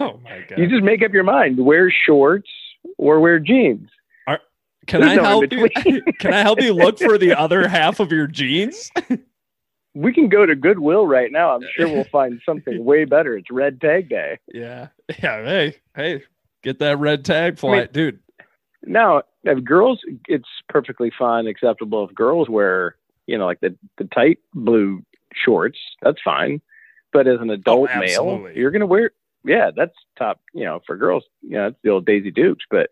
oh 0.00 0.18
my 0.24 0.44
god. 0.48 0.58
You 0.58 0.66
just 0.66 0.82
make 0.82 1.02
up 1.02 1.12
your 1.12 1.24
mind: 1.24 1.58
wear 1.58 1.90
shorts 1.90 2.48
or 2.96 3.20
wear 3.20 3.38
jeans. 3.38 3.90
Can 4.86 5.00
there's 5.00 5.12
I 5.12 5.16
no 5.16 5.24
help 5.24 5.52
you? 5.52 6.02
Can 6.18 6.32
I 6.34 6.40
help 6.40 6.60
you 6.60 6.72
look 6.72 6.98
for 6.98 7.16
the 7.18 7.38
other 7.38 7.68
half 7.68 8.00
of 8.00 8.10
your 8.10 8.26
jeans? 8.26 8.90
We 9.94 10.12
can 10.12 10.28
go 10.28 10.46
to 10.46 10.54
Goodwill 10.54 11.06
right 11.06 11.30
now. 11.30 11.54
I'm 11.54 11.62
sure 11.76 11.86
we'll 11.88 12.04
find 12.12 12.40
something 12.46 12.84
way 12.84 13.04
better. 13.04 13.36
It's 13.36 13.50
Red 13.50 13.80
Tag 13.80 14.08
Day. 14.08 14.38
Yeah. 14.52 14.88
Yeah. 15.22 15.44
Hey, 15.44 15.76
hey, 15.94 16.22
get 16.62 16.78
that 16.78 16.98
red 16.98 17.24
tag 17.24 17.58
flight, 17.58 17.92
dude. 17.92 18.20
Now, 18.84 19.22
if 19.44 19.62
girls, 19.62 20.00
it's 20.26 20.48
perfectly 20.68 21.12
fine, 21.16 21.46
acceptable 21.46 22.08
if 22.08 22.14
girls 22.14 22.48
wear, 22.48 22.96
you 23.26 23.36
know, 23.38 23.46
like 23.46 23.60
the 23.60 23.76
the 23.98 24.04
tight 24.04 24.38
blue 24.54 25.02
shorts. 25.34 25.78
That's 26.00 26.20
fine. 26.24 26.60
But 27.12 27.26
as 27.26 27.40
an 27.40 27.50
oh, 27.50 27.54
adult 27.54 27.90
male, 27.90 28.00
Oh, 28.00 28.02
absolutely. 28.34 28.58
you're 28.58 28.70
gonna 28.70 28.86
wear, 28.86 29.10
yeah, 29.44 29.70
that's 29.76 29.94
top. 30.18 30.40
You 30.54 30.64
know, 30.64 30.80
for 30.86 30.96
girls, 30.96 31.24
you 31.42 31.50
know, 31.50 31.66
it's 31.68 31.76
the 31.82 31.90
old 31.90 32.06
Daisy 32.06 32.30
Dukes. 32.30 32.64
But 32.70 32.90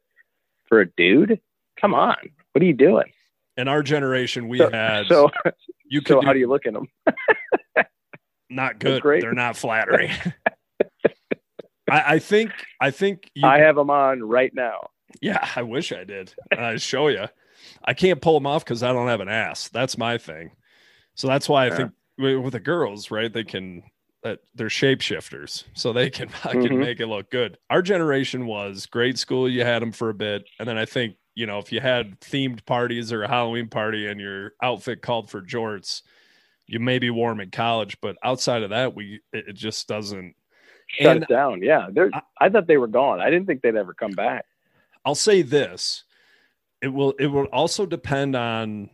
for 0.69 0.81
a 0.81 0.87
dude, 0.87 1.41
come 1.81 1.95
on, 1.95 2.17
what 2.53 2.63
are 2.63 2.67
you 2.67 2.75
doing? 2.75 3.11
In 3.57 3.69
our 3.69 3.83
generation, 3.83 4.49
we 4.49 4.59
So, 4.59 4.71
had 4.71 5.07
so, 5.09 5.31
you 5.87 6.01
could 6.01 6.15
so 6.15 6.21
do, 6.21 6.27
how 6.27 6.33
do 6.33 6.39
you 6.39 6.49
look 6.49 6.67
at 6.67 6.73
them? 6.73 6.87
not 8.51 8.79
good. 8.79 9.03
great. 9.03 9.21
They're 9.21 9.33
not 9.35 9.57
flattering. 9.57 10.11
I, 11.91 12.15
I 12.15 12.19
think 12.21 12.53
I 12.81 12.91
think 12.91 13.31
you 13.35 13.47
I 13.47 13.59
have 13.59 13.75
them 13.77 13.91
on 13.91 14.23
right 14.23 14.55
now. 14.55 14.91
Yeah, 15.21 15.47
I 15.57 15.63
wish 15.63 15.93
I 15.93 16.05
did. 16.05 16.33
I'd 16.57 16.81
show 16.81 17.09
you. 17.09 17.27
I 17.85 17.95
can't 17.95 18.23
pull 18.23 18.35
them 18.35 18.47
off 18.47 18.65
because 18.65 18.83
I 18.83 18.93
don't 18.93 19.09
have 19.09 19.21
an 19.21 19.29
ass. 19.29 19.69
That's 19.69 19.99
my 19.99 20.17
thing. 20.19 20.53
So 21.15 21.27
that's 21.27 21.49
why 21.49 21.65
I 21.65 21.69
Yeah. 21.69 21.77
think 21.77 21.91
with, 22.19 22.53
the 22.53 22.61
girls, 22.61 23.11
right? 23.11 23.33
They 23.33 23.45
can 23.45 23.83
that 24.23 24.39
they're 24.55 24.69
shapeshifters, 24.69 25.65
so 25.75 25.93
they 25.93 26.11
can 26.11 26.29
fucking 26.45 26.63
Mhm. 26.63 26.79
make 26.79 27.01
it 27.01 27.07
look 27.07 27.31
good. 27.31 27.59
Our 27.71 27.83
generation 27.83 28.47
was 28.47 28.87
grade 28.87 29.19
school. 29.19 29.49
You 29.49 29.65
had 29.65 29.83
them 29.83 29.93
for 29.93 30.11
a 30.11 30.15
bit, 30.15 30.45
and 30.59 30.69
then 30.69 30.79
I 30.79 30.85
think 30.85 31.17
you 31.41 31.47
know 31.47 31.59
if 31.59 31.73
you 31.73 31.81
had 31.81 32.21
themed 32.21 32.67
parties 32.67 33.13
or 33.13 33.23
a 33.23 33.29
Halloween 33.29 33.69
party 33.69 34.07
and 34.07 34.21
your 34.21 34.53
outfit 34.63 35.01
called 35.01 35.31
for 35.31 35.41
jorts, 35.41 36.03
you 36.67 36.79
may 36.79 36.99
be 36.99 37.09
warm 37.09 37.41
in 37.41 37.51
college. 37.51 37.99
But 38.03 38.17
outside 38.23 38.63
of 38.63 38.71
that, 38.71 38.95
we 38.95 39.21
it, 39.33 39.55
just 39.55 39.89
doesn't. 39.89 40.35
Shut 40.89 41.17
And- 41.17 41.23
it 41.23 41.29
down. 41.31 41.63
Yeah, 41.63 41.89
they're, 41.91 42.11
I- 42.13 42.23
I 42.39 42.49
thought 42.51 42.67
they 42.67 42.77
were 42.77 42.89
gone. 42.89 43.21
I 43.21 43.31
didn't 43.31 43.47
think 43.47 43.63
they'd 43.63 43.75
ever 43.75 43.95
come 43.95 44.11
back. 44.13 44.45
I'll 45.05 45.15
say 45.15 45.41
this: 45.41 46.05
it 46.83 46.89
will 46.89 47.13
it 47.19 47.29
will 47.29 47.47
also 47.47 47.87
depend 47.87 48.37
on 48.37 48.91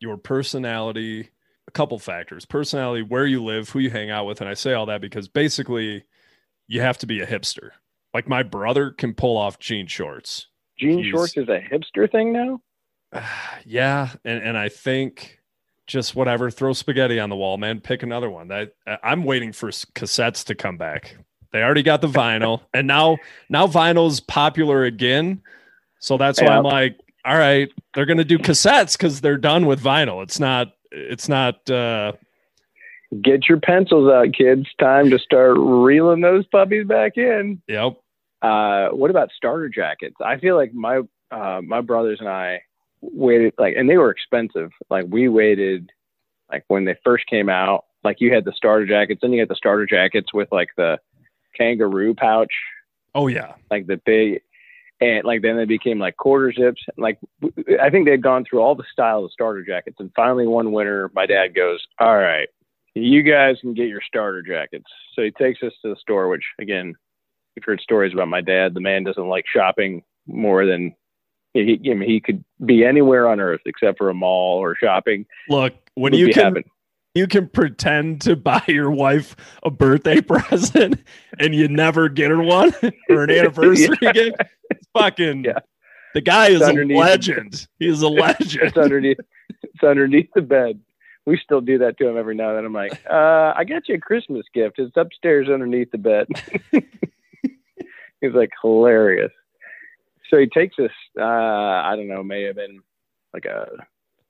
your 0.00 0.16
personality. 0.16 1.28
A 1.68 1.70
couple 1.72 1.98
factors: 1.98 2.46
personality, 2.46 3.02
where 3.02 3.26
you 3.26 3.44
live, 3.44 3.68
who 3.68 3.78
you 3.78 3.90
hang 3.90 4.10
out 4.10 4.24
with, 4.26 4.40
and 4.40 4.48
I 4.48 4.54
say 4.54 4.72
all 4.72 4.86
that 4.86 5.02
because 5.02 5.28
basically, 5.28 6.04
you 6.66 6.80
have 6.80 6.96
to 6.98 7.06
be 7.06 7.20
a 7.20 7.26
hipster. 7.26 7.70
Like 8.14 8.26
my 8.26 8.42
brother 8.42 8.90
can 8.90 9.12
pull 9.14 9.36
off 9.36 9.58
jean 9.60 9.86
shorts. 9.86 10.46
Jean 10.80 10.98
He's- 10.98 11.10
shorts 11.10 11.36
is 11.36 11.48
a 11.48 11.60
hipster 11.60 12.10
thing 12.10 12.32
now. 12.32 12.60
yeah, 13.64 14.10
and 14.24 14.42
and 14.42 14.56
I 14.56 14.68
think 14.68 15.38
just 15.86 16.14
whatever, 16.14 16.50
throw 16.50 16.72
spaghetti 16.72 17.18
on 17.18 17.28
the 17.30 17.36
wall, 17.36 17.58
man. 17.58 17.80
Pick 17.80 18.02
another 18.02 18.30
one. 18.30 18.48
That 18.48 18.72
I'm 19.02 19.24
waiting 19.24 19.52
for 19.52 19.68
cassettes 19.70 20.44
to 20.46 20.54
come 20.54 20.76
back. 20.76 21.16
They 21.52 21.62
already 21.62 21.82
got 21.82 22.00
the 22.00 22.08
vinyl, 22.22 22.60
and 22.72 22.86
now 22.86 23.18
now 23.48 23.66
vinyl's 23.66 24.20
popular 24.20 24.84
again. 24.84 25.42
So 25.98 26.16
that's 26.16 26.40
why 26.40 26.46
Yeah. 26.46 26.58
I'm 26.58 26.64
like, 26.64 26.98
all 27.24 27.36
right, 27.36 27.68
they're 27.94 28.06
gonna 28.06 28.24
do 28.24 28.38
cassettes 28.38 28.96
because 28.96 29.20
they're 29.20 29.36
done 29.36 29.66
with 29.66 29.82
vinyl. 29.82 30.22
It's 30.22 30.40
not. 30.40 30.72
It's 30.92 31.28
not. 31.28 31.68
uh 31.70 32.12
Get 33.22 33.48
your 33.48 33.58
pencils 33.58 34.08
out, 34.08 34.32
kids. 34.32 34.68
Time 34.78 35.10
to 35.10 35.18
start 35.18 35.56
reeling 35.58 36.20
those 36.20 36.46
puppies 36.46 36.86
back 36.86 37.16
in. 37.16 37.60
Yep. 37.66 37.99
Uh, 38.42 38.88
what 38.90 39.10
about 39.10 39.30
starter 39.36 39.68
jackets? 39.68 40.16
I 40.24 40.38
feel 40.38 40.56
like 40.56 40.72
my 40.72 41.00
uh, 41.30 41.60
my 41.62 41.80
brothers 41.80 42.18
and 42.20 42.28
I 42.28 42.62
waited 43.00 43.54
like, 43.58 43.74
and 43.76 43.88
they 43.88 43.96
were 43.96 44.10
expensive. 44.10 44.70
Like 44.88 45.06
we 45.08 45.28
waited, 45.28 45.90
like 46.50 46.64
when 46.68 46.84
they 46.84 46.96
first 47.04 47.26
came 47.26 47.48
out. 47.48 47.84
Like 48.02 48.20
you 48.20 48.32
had 48.32 48.46
the 48.46 48.52
starter 48.56 48.86
jackets, 48.86 49.20
then 49.20 49.32
you 49.32 49.40
had 49.40 49.50
the 49.50 49.54
starter 49.54 49.84
jackets 49.84 50.32
with 50.32 50.48
like 50.50 50.68
the 50.76 50.98
kangaroo 51.54 52.14
pouch, 52.14 52.52
Oh 53.14 53.26
yeah. 53.26 53.52
like 53.70 53.86
the 53.86 53.98
big, 53.98 54.40
and 55.02 55.24
like 55.24 55.42
then 55.42 55.58
they 55.58 55.66
became 55.66 55.98
like 55.98 56.16
quarter 56.16 56.50
zips. 56.50 56.82
Like 56.96 57.18
I 57.78 57.90
think 57.90 58.06
they'd 58.06 58.22
gone 58.22 58.46
through 58.46 58.60
all 58.60 58.74
the 58.74 58.84
styles 58.90 59.26
of 59.26 59.32
starter 59.32 59.62
jackets, 59.62 59.96
and 60.00 60.10
finally 60.16 60.46
one 60.46 60.72
winter, 60.72 61.10
my 61.14 61.26
dad 61.26 61.54
goes, 61.54 61.80
"All 61.98 62.16
right, 62.16 62.48
you 62.94 63.22
guys 63.22 63.56
can 63.60 63.74
get 63.74 63.88
your 63.88 64.00
starter 64.06 64.40
jackets." 64.40 64.86
So 65.14 65.20
he 65.22 65.30
takes 65.30 65.62
us 65.62 65.72
to 65.82 65.90
the 65.90 65.96
store, 66.00 66.28
which 66.28 66.44
again, 66.58 66.94
you've 67.60 67.66
heard 67.66 67.80
stories 67.80 68.12
about 68.14 68.28
my 68.28 68.40
dad. 68.40 68.74
The 68.74 68.80
man 68.80 69.04
doesn't 69.04 69.28
like 69.28 69.44
shopping 69.46 70.02
more 70.26 70.64
than 70.64 70.94
he. 71.52 71.78
I 71.90 71.94
mean, 71.94 72.08
he 72.08 72.20
could 72.20 72.42
be 72.64 72.84
anywhere 72.84 73.28
on 73.28 73.38
earth 73.40 73.60
except 73.66 73.98
for 73.98 74.08
a 74.08 74.14
mall 74.14 74.58
or 74.58 74.74
shopping. 74.74 75.26
Look, 75.48 75.74
when 75.94 76.14
you 76.14 76.32
can 76.32 76.44
having. 76.44 76.64
you 77.14 77.26
can 77.26 77.48
pretend 77.48 78.22
to 78.22 78.36
buy 78.36 78.62
your 78.68 78.90
wife 78.90 79.36
a 79.62 79.70
birthday 79.70 80.20
present 80.22 81.02
and 81.38 81.54
you 81.54 81.68
never 81.68 82.08
get 82.08 82.30
her 82.30 82.42
one 82.42 82.72
or 83.10 83.24
an 83.24 83.30
anniversary 83.38 83.96
gift. 84.12 84.36
It's 84.70 84.86
fucking 84.96 85.44
Yeah. 85.44 85.58
the 86.14 86.20
guy 86.22 86.48
is 86.48 86.62
a 86.62 86.72
the- 86.72 86.94
legend. 86.96 87.66
He 87.78 87.88
is 87.88 88.00
a 88.02 88.08
legend. 88.26 88.68
It's 88.68 88.78
underneath. 88.78 89.18
it's 89.62 89.82
underneath 89.84 90.30
the 90.34 90.42
bed. 90.42 90.80
We 91.26 91.38
still 91.44 91.60
do 91.60 91.78
that 91.78 91.98
to 91.98 92.08
him 92.08 92.16
every 92.16 92.34
now 92.34 92.48
and 92.48 92.58
then. 92.58 92.64
I'm 92.64 92.72
like, 92.72 92.92
uh, 93.08 93.52
I 93.54 93.64
got 93.64 93.88
you 93.88 93.94
a 93.96 93.98
Christmas 93.98 94.46
gift. 94.54 94.78
It's 94.78 94.96
upstairs 94.96 95.48
underneath 95.48 95.90
the 95.90 95.98
bed. 95.98 96.26
He's 98.20 98.34
like 98.34 98.50
hilarious. 98.62 99.32
So 100.30 100.38
he 100.38 100.46
takes 100.46 100.78
us. 100.78 100.90
Uh, 101.18 101.24
I 101.24 101.94
don't 101.96 102.08
know. 102.08 102.22
May 102.22 102.42
have 102.44 102.56
been 102.56 102.80
like 103.34 103.44
a 103.44 103.68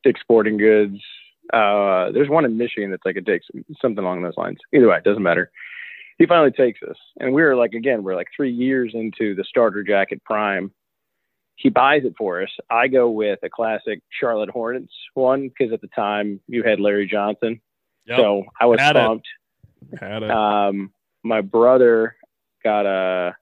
Dick's 0.02 0.20
Sporting 0.20 0.56
Goods. 0.56 0.99
Uh, 1.52 2.11
there's 2.12 2.28
one 2.28 2.44
in 2.44 2.56
Michigan 2.56 2.90
that's 2.90 3.04
like 3.04 3.16
a 3.16 3.20
Dick's, 3.20 3.47
something 3.80 4.04
along 4.04 4.23
those 4.23 4.37
lines. 4.37 4.59
Either 4.73 4.88
way, 4.88 4.97
it 4.97 5.04
doesn't 5.04 5.23
matter. 5.23 5.50
He 6.18 6.26
finally 6.26 6.50
takes 6.52 6.80
us, 6.82 6.97
and 7.18 7.32
we 7.32 7.42
are 7.42 7.56
like, 7.56 7.73
again, 7.73 8.02
we're 8.02 8.14
like 8.14 8.28
three 8.37 8.52
years 8.52 8.92
into 8.94 9.35
the 9.35 9.44
starter 9.44 9.82
jacket 9.82 10.23
prime 10.23 10.70
he 11.61 11.68
buys 11.68 12.02
it 12.04 12.14
for 12.16 12.42
us. 12.42 12.49
I 12.70 12.88
go 12.88 13.11
with 13.11 13.38
a 13.42 13.50
classic 13.50 14.00
Charlotte 14.18 14.49
Hornets 14.49 14.92
one 15.12 15.49
because 15.49 15.75
at 15.75 15.82
the 15.82 15.88
time 15.88 16.40
you 16.49 16.62
had 16.62 16.80
Larry 16.80 17.06
Johnson. 17.06 17.61
Yep. 18.06 18.18
So 18.18 18.44
I 18.59 18.64
was 18.64 18.80
Had 18.80 18.97
it. 18.97 19.00
pumped. 19.00 19.28
Had 20.00 20.23
it. 20.23 20.30
Um, 20.30 20.90
my 21.23 21.42
brother 21.42 22.16
got 22.64 22.87
a, 22.87 23.37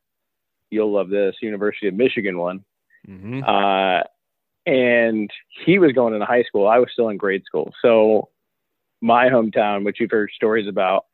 you'll 0.70 0.92
love 0.92 1.08
this, 1.08 1.37
University 1.42 1.88
of 1.88 1.94
Michigan 1.94 2.38
one. 2.38 2.64
Mhm. 3.08 3.42
Uh, 3.46 4.04
and 4.66 5.30
he 5.64 5.78
was 5.78 5.92
going 5.92 6.14
into 6.14 6.26
high 6.26 6.42
school. 6.42 6.66
I 6.66 6.78
was 6.78 6.88
still 6.92 7.08
in 7.08 7.16
grade 7.16 7.44
school. 7.44 7.72
So 7.80 8.28
my 9.00 9.28
hometown, 9.28 9.84
which 9.84 9.98
you've 10.00 10.10
heard 10.10 10.30
stories 10.34 10.68
about, 10.68 11.06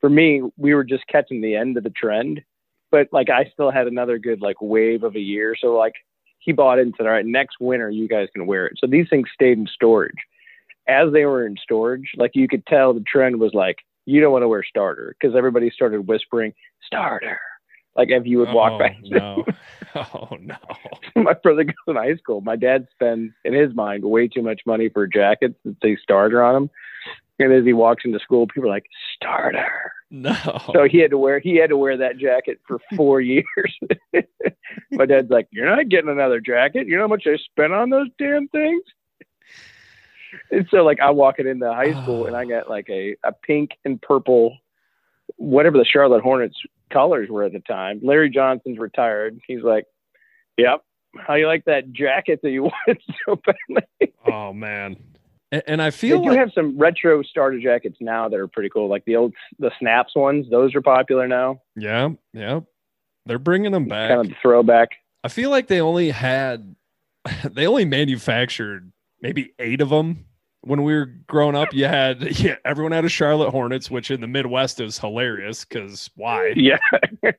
for 0.00 0.10
me, 0.10 0.42
we 0.56 0.74
were 0.74 0.84
just 0.84 1.06
catching 1.06 1.40
the 1.40 1.54
end 1.54 1.76
of 1.76 1.84
the 1.84 1.90
trend. 1.90 2.42
but 2.90 3.08
like 3.12 3.30
I 3.30 3.44
still 3.52 3.70
had 3.70 3.86
another 3.86 4.18
good 4.18 4.40
like 4.40 4.56
wave 4.60 5.02
of 5.02 5.16
a 5.16 5.20
year. 5.20 5.54
So 5.60 5.76
like 5.76 5.94
he 6.38 6.52
bought 6.52 6.78
it 6.78 6.82
and 6.82 6.94
said, 6.96 7.06
all 7.06 7.12
right, 7.12 7.26
next 7.26 7.56
winter 7.60 7.90
you 7.90 8.08
guys 8.08 8.28
can 8.32 8.46
wear 8.46 8.66
it. 8.66 8.74
So 8.78 8.86
these 8.86 9.08
things 9.10 9.28
stayed 9.34 9.58
in 9.58 9.66
storage. 9.66 10.18
As 10.88 11.12
they 11.12 11.24
were 11.24 11.44
in 11.46 11.56
storage, 11.60 12.12
like 12.16 12.30
you 12.34 12.46
could 12.46 12.64
tell 12.66 12.94
the 12.94 13.00
trend 13.00 13.40
was 13.40 13.54
like, 13.54 13.78
you 14.04 14.20
don't 14.20 14.32
want 14.32 14.44
to 14.44 14.48
wear 14.48 14.62
starter 14.62 15.16
because 15.18 15.36
everybody 15.36 15.68
started 15.70 16.06
whispering 16.06 16.54
starter. 16.84 17.40
Like 17.96 18.10
if 18.10 18.26
you 18.26 18.38
would 18.38 18.52
walk 18.52 18.72
oh, 18.74 18.78
back. 18.78 18.96
No. 19.02 19.44
Oh 20.14 20.36
no. 20.42 20.56
my 21.16 21.32
brother 21.32 21.64
goes 21.64 21.74
in 21.86 21.96
high 21.96 22.16
school. 22.16 22.42
My 22.42 22.56
dad 22.56 22.86
spends, 22.92 23.32
in 23.46 23.54
his 23.54 23.74
mind, 23.74 24.04
way 24.04 24.28
too 24.28 24.42
much 24.42 24.60
money 24.66 24.90
for 24.90 25.06
jackets 25.06 25.54
that 25.64 25.76
say 25.82 25.96
starter 26.02 26.42
on 26.42 26.54
them. 26.54 26.70
And 27.38 27.52
as 27.52 27.64
he 27.64 27.72
walks 27.72 28.04
into 28.04 28.18
school, 28.18 28.46
people 28.46 28.68
are 28.68 28.74
like, 28.74 28.86
starter. 29.14 29.92
No. 30.10 30.36
So 30.72 30.84
he 30.84 30.98
had 30.98 31.10
to 31.10 31.18
wear 31.18 31.40
he 31.40 31.56
had 31.56 31.70
to 31.70 31.76
wear 31.76 31.96
that 31.96 32.18
jacket 32.18 32.60
for 32.66 32.78
four 32.96 33.20
years. 33.20 33.44
my 34.92 35.06
dad's 35.06 35.30
like, 35.30 35.48
You're 35.50 35.74
not 35.74 35.88
getting 35.88 36.10
another 36.10 36.40
jacket. 36.40 36.86
You 36.86 36.96
know 36.96 37.02
how 37.02 37.08
much 37.08 37.26
I 37.26 37.36
spent 37.36 37.72
on 37.72 37.90
those 37.90 38.08
damn 38.18 38.48
things? 38.48 38.82
And 40.50 40.66
so 40.70 40.84
like 40.84 41.00
I 41.00 41.10
walk 41.10 41.36
it 41.38 41.46
into 41.46 41.72
high 41.72 42.00
school 42.02 42.26
and 42.26 42.36
I 42.36 42.44
got 42.54 42.68
like 42.68 42.88
a, 42.90 43.16
a 43.24 43.32
pink 43.32 43.70
and 43.84 44.00
purple 44.00 44.58
whatever 45.36 45.78
the 45.78 45.84
Charlotte 45.84 46.22
Hornets 46.22 46.56
colors 46.92 47.28
were 47.28 47.44
at 47.44 47.52
the 47.52 47.60
time. 47.60 48.00
Larry 48.02 48.30
Johnson's 48.30 48.78
retired. 48.78 49.38
He's 49.46 49.62
like, 49.62 49.84
Yep. 50.56 50.82
How 51.18 51.34
you 51.34 51.46
like 51.46 51.64
that 51.64 51.92
jacket 51.92 52.40
that 52.42 52.50
you 52.50 52.62
wanted 52.64 53.02
so 53.26 53.36
badly? 53.36 54.12
oh 54.30 54.52
man. 54.52 54.96
And, 55.52 55.62
and 55.66 55.82
I 55.82 55.90
feel 55.90 56.20
They 56.20 56.30
do 56.30 56.36
have 56.36 56.50
some 56.54 56.76
retro 56.78 57.22
starter 57.22 57.60
jackets 57.60 57.96
now 58.00 58.28
that 58.28 58.38
are 58.38 58.48
pretty 58.48 58.68
cool. 58.68 58.88
Like 58.88 59.04
the 59.04 59.16
old 59.16 59.34
the 59.58 59.70
snaps 59.78 60.14
ones, 60.16 60.46
those 60.50 60.74
are 60.74 60.82
popular 60.82 61.26
now. 61.28 61.60
yeah, 61.76 62.10
yeah. 62.32 62.60
They're 63.26 63.38
bringing 63.40 63.72
them 63.72 63.86
back. 63.86 64.10
Kind 64.10 64.30
of 64.30 64.36
throwback. 64.40 64.90
I 65.24 65.28
feel 65.28 65.50
like 65.50 65.66
they 65.66 65.80
only 65.80 66.10
had, 66.10 66.76
they 67.44 67.66
only 67.66 67.84
manufactured 67.84 68.92
maybe 69.20 69.52
eight 69.58 69.80
of 69.80 69.88
them 69.88 70.26
when 70.66 70.82
we 70.82 70.92
were 70.94 71.06
growing 71.28 71.54
up. 71.54 71.72
You 71.72 71.84
had, 71.86 72.22
yeah, 72.40 72.56
everyone 72.64 72.92
had 72.92 73.04
a 73.04 73.08
Charlotte 73.08 73.50
Hornets, 73.50 73.90
which 73.90 74.10
in 74.10 74.20
the 74.20 74.26
Midwest 74.26 74.80
is 74.80 74.98
hilarious 74.98 75.64
because 75.64 76.10
why? 76.16 76.52
Yeah. 76.56 76.78
uh, 77.22 77.30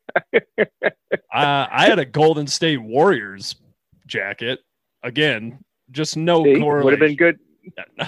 I 1.32 1.86
had 1.88 2.00
a 2.00 2.06
Golden 2.06 2.48
State 2.48 2.78
Warriors 2.82 3.56
jacket. 4.08 4.60
Again, 5.04 5.60
just 5.92 6.18
no 6.18 6.44
See, 6.44 6.60
correlation. 6.60 6.86
would 6.86 6.94
have 6.94 7.00
been 7.00 7.16
good 7.16 7.40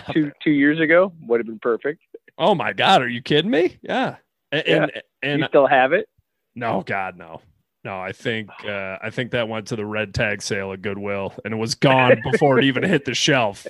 two 0.14 0.32
two 0.42 0.52
years 0.52 0.80
ago. 0.80 1.14
Would 1.28 1.40
have 1.40 1.48
been 1.48 1.60
perfect. 1.60 2.02
Oh 2.38 2.56
my 2.56 2.74
God, 2.74 3.02
are 3.02 3.10
you 3.10 3.22
kidding 3.22 3.52
me? 3.52 3.78
Yeah. 3.82 4.16
And, 4.52 4.64
Yeah. 4.66 4.84
and, 4.84 4.92
and 5.22 5.40
you 5.42 5.48
still 5.48 5.68
have 5.68 5.94
it? 5.94 6.08
no, 6.56 6.82
God, 6.86 7.18
no. 7.18 7.42
No, 7.86 8.00
I 8.00 8.12
think 8.12 8.50
uh, 8.68 8.98
I 9.02 9.10
think 9.10 9.32
that 9.32 9.48
went 9.48 9.68
to 9.68 9.76
the 9.76 9.86
red 9.86 10.14
tag 10.14 10.42
sale 10.42 10.72
at 10.74 10.82
Goodwill 10.82 11.34
and 11.46 11.54
it 11.54 11.58
was 11.58 11.76
gone 11.76 12.22
before 12.32 12.58
it 12.58 12.66
even 12.66 12.84
hit 12.84 13.06
the 13.06 13.14
shelf. 13.14 13.68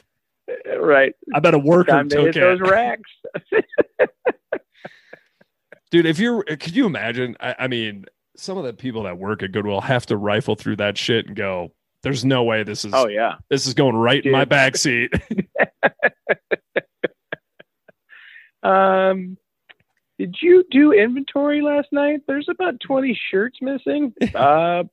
Right. 0.80 1.14
I 1.34 1.40
bet 1.40 1.54
a 1.54 1.60
worker 1.60 1.92
Time 1.92 2.10
to 2.10 2.22
hit 2.22 2.38
it. 2.38 2.40
those 2.40 2.62
racks. 2.62 3.10
Dude, 5.92 6.06
if 6.06 6.20
you're, 6.20 6.44
could 6.44 6.76
you 6.76 6.86
imagine? 6.86 7.36
I, 7.40 7.56
I 7.60 7.68
mean, 7.68 8.06
some 8.36 8.58
of 8.58 8.64
the 8.64 8.74
people 8.74 9.04
that 9.04 9.18
work 9.18 9.44
at 9.44 9.52
Goodwill 9.52 9.82
have 9.82 10.06
to 10.08 10.18
rifle 10.18 10.56
through 10.56 10.78
that 10.78 10.98
shit 10.98 11.28
and 11.28 11.36
go, 11.36 11.72
"There's 12.04 12.24
no 12.24 12.44
way 12.44 12.64
this 12.64 12.86
is 12.86 12.94
oh 12.94 13.08
yeah. 13.08 13.36
this 13.50 13.66
is 13.66 13.74
going 13.74 13.96
right 13.96 14.24
in 14.24 14.32
my 14.32 14.46
back 14.46 14.78
seat." 14.78 15.12
Um, 18.62 19.38
did 20.18 20.36
you 20.42 20.66
do 20.70 20.92
inventory 20.92 21.62
last 21.62 21.88
night? 21.92 22.22
There's 22.28 22.50
about 22.50 22.80
20 22.82 23.20
shirts 23.32 23.58
missing. 23.62 24.14
Uh, 24.36 24.84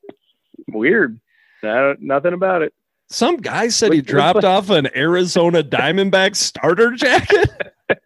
weird. 0.69 1.21
No, 1.63 1.95
nothing 2.01 2.33
about 2.33 2.63
it. 2.63 2.73
Some 3.09 3.37
guy 3.37 3.69
said 3.69 3.93
he 3.93 4.01
dropped 4.01 4.45
off 4.45 4.71
an 4.71 4.89
Arizona 4.97 5.63
Diamondback 5.63 6.37
starter 6.37 6.93
jacket. 6.93 7.51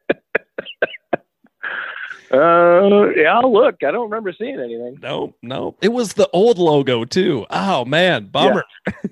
Uh, 2.33 3.09
yeah, 3.17 3.37
I'll 3.37 3.53
look. 3.53 3.83
I 3.83 3.91
don't 3.91 4.09
remember 4.09 4.33
seeing 4.33 4.61
anything. 4.61 4.99
No, 5.03 5.35
no, 5.43 5.75
it 5.83 5.89
was 5.89 6.13
the 6.13 6.29
old 6.33 6.59
logo 6.59 7.05
too. 7.05 7.45
Oh 7.51 7.85
man, 7.85 8.27
bummer. 8.27 8.65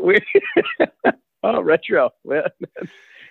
We, 0.00 0.16
oh, 1.42 1.60
retro. 1.60 2.10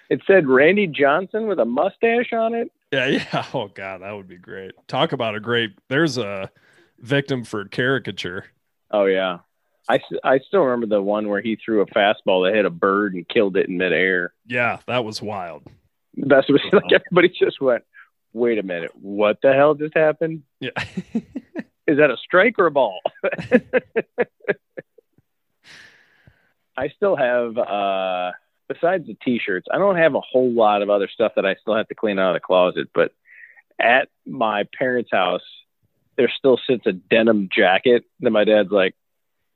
It 0.10 0.22
said 0.28 0.48
Randy 0.48 0.86
Johnson 0.86 1.48
with 1.48 1.60
a 1.60 1.66
mustache 1.66 2.34
on 2.34 2.54
it. 2.54 2.70
Yeah, 2.92 3.06
yeah. 3.06 3.46
Oh 3.54 3.70
god, 3.74 4.02
that 4.02 4.12
would 4.12 4.28
be 4.28 4.38
great. 4.38 4.74
Talk 4.88 5.14
about 5.14 5.36
a 5.36 5.40
great. 5.40 5.72
There's 5.88 6.18
a 6.18 6.52
victim 7.00 7.46
for 7.46 7.64
caricature. 7.66 8.46
Oh 8.92 9.06
yeah. 9.06 9.38
I, 9.90 10.00
I 10.24 10.40
still 10.40 10.62
remember 10.62 10.88
the 10.88 11.02
one 11.02 11.30
where 11.30 11.42
he 11.42 11.56
threw 11.56 11.82
a 11.82 11.86
fastball 11.86 12.46
that 12.46 12.56
hit 12.56 12.66
a 12.66 12.70
bird 12.70 13.14
and 13.14 13.28
killed 13.28 13.56
it 13.56 13.70
in 13.70 13.78
midair. 13.78 14.34
Yeah, 14.46 14.80
that 14.86 15.06
was 15.06 15.22
wild. 15.22 15.64
Best 16.16 16.50
was 16.50 16.62
like 16.74 16.92
everybody 16.92 17.30
just 17.30 17.62
went, 17.62 17.84
"Wait 18.34 18.58
a 18.60 18.64
minute, 18.64 18.92
what 18.96 19.40
the 19.42 19.54
hell 19.54 19.76
just 19.76 19.96
happened? 19.96 20.44
Yeah. 20.60 20.72
Is 21.88 21.98
that 22.00 22.12
a 22.12 22.18
strike 22.18 22.56
or 22.60 22.66
a 22.68 22.72
ball?" 22.72 23.00
I 26.80 26.90
still 26.90 27.16
have, 27.16 27.58
uh, 27.58 28.34
besides 28.68 29.08
the 29.08 29.18
t-shirts, 29.26 29.68
I 29.74 29.80
don't 29.80 29.96
have 29.96 30.14
a 30.14 30.22
whole 30.22 30.52
lot 30.52 30.84
of 30.84 30.92
other 30.92 31.10
stuff 31.12 31.32
that 31.36 31.46
I 31.46 31.56
still 31.56 31.76
have 31.76 31.88
to 31.88 31.96
clean 31.96 32.20
out 32.20 32.36
of 32.36 32.42
the 32.42 32.46
closet. 32.46 32.90
But 32.94 33.14
at 33.80 34.10
my 34.28 34.66
parents' 34.78 35.10
house, 35.12 35.42
there 36.18 36.32
still 36.38 36.60
sits 36.68 36.86
a 36.86 36.92
denim 36.94 37.50
jacket 37.52 38.04
that 38.20 38.30
my 38.30 38.44
dad's 38.44 38.70
like, 38.70 38.94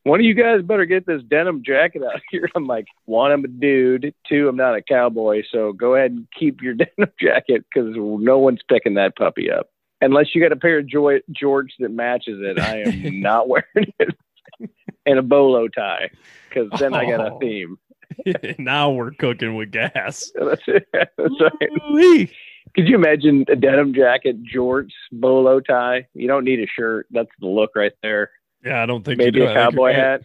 one 0.03 0.19
of 0.19 0.25
you 0.25 0.33
guys 0.33 0.61
better 0.61 0.85
get 0.85 1.05
this 1.05 1.21
denim 1.23 1.63
jacket 1.65 2.01
out 2.03 2.21
here. 2.31 2.49
I'm 2.55 2.65
like, 2.65 2.85
one, 3.05 3.31
I'm 3.31 3.43
a 3.45 3.47
dude. 3.47 4.13
Two, 4.27 4.47
I'm 4.47 4.55
not 4.57 4.75
a 4.75 4.81
cowboy. 4.81 5.43
So 5.51 5.73
go 5.73 5.95
ahead 5.95 6.11
and 6.11 6.27
keep 6.37 6.61
your 6.61 6.73
denim 6.75 7.11
jacket 7.19 7.65
because 7.73 7.93
no 7.95 8.39
one's 8.39 8.61
picking 8.67 8.95
that 8.95 9.15
puppy 9.15 9.51
up. 9.51 9.69
Unless 10.03 10.33
you 10.33 10.41
got 10.41 10.51
a 10.51 10.55
pair 10.55 10.79
of 10.79 10.87
joy- 10.87 11.21
jorts 11.31 11.71
that 11.79 11.89
matches 11.91 12.39
it, 12.41 12.59
I 12.59 12.81
am 12.81 13.19
not 13.21 13.47
wearing 13.47 13.93
it. 13.99 14.15
and 15.05 15.19
a 15.19 15.21
bolo 15.21 15.67
tie 15.67 16.09
because 16.49 16.69
then 16.79 16.93
I 16.95 17.05
got 17.05 17.19
a 17.27 17.31
Oh. 17.33 17.39
theme. 17.39 17.77
now 18.59 18.89
we're 18.91 19.11
cooking 19.11 19.55
with 19.55 19.71
gas. 19.71 20.31
That's 20.35 20.61
it. 20.67 20.87
That's 20.93 21.09
right. 21.39 22.29
Could 22.75 22.87
you 22.87 22.95
imagine 22.95 23.45
a 23.49 23.55
denim 23.55 23.93
jacket, 23.93 24.37
jorts, 24.43 24.91
bolo 25.11 25.59
tie? 25.59 26.07
You 26.13 26.27
don't 26.27 26.45
need 26.45 26.59
a 26.59 26.67
shirt. 26.67 27.05
That's 27.11 27.29
the 27.39 27.47
look 27.47 27.71
right 27.75 27.91
there. 28.01 28.31
Yeah, 28.63 28.81
I 28.83 28.85
don't 28.85 29.03
think 29.03 29.17
Maybe 29.17 29.39
you 29.39 29.45
do. 29.45 29.51
a 29.51 29.53
cowboy 29.53 29.93
hat. 29.93 30.21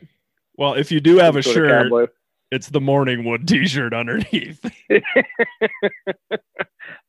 Well, 0.56 0.74
if 0.74 0.90
you 0.92 1.00
do 1.00 1.16
have 1.18 1.36
a 1.36 1.42
some 1.42 1.52
shirt, 1.52 2.10
it's 2.50 2.68
the 2.68 2.80
morning 2.80 3.24
wood 3.24 3.46
t-shirt 3.48 3.92
underneath. 3.94 4.60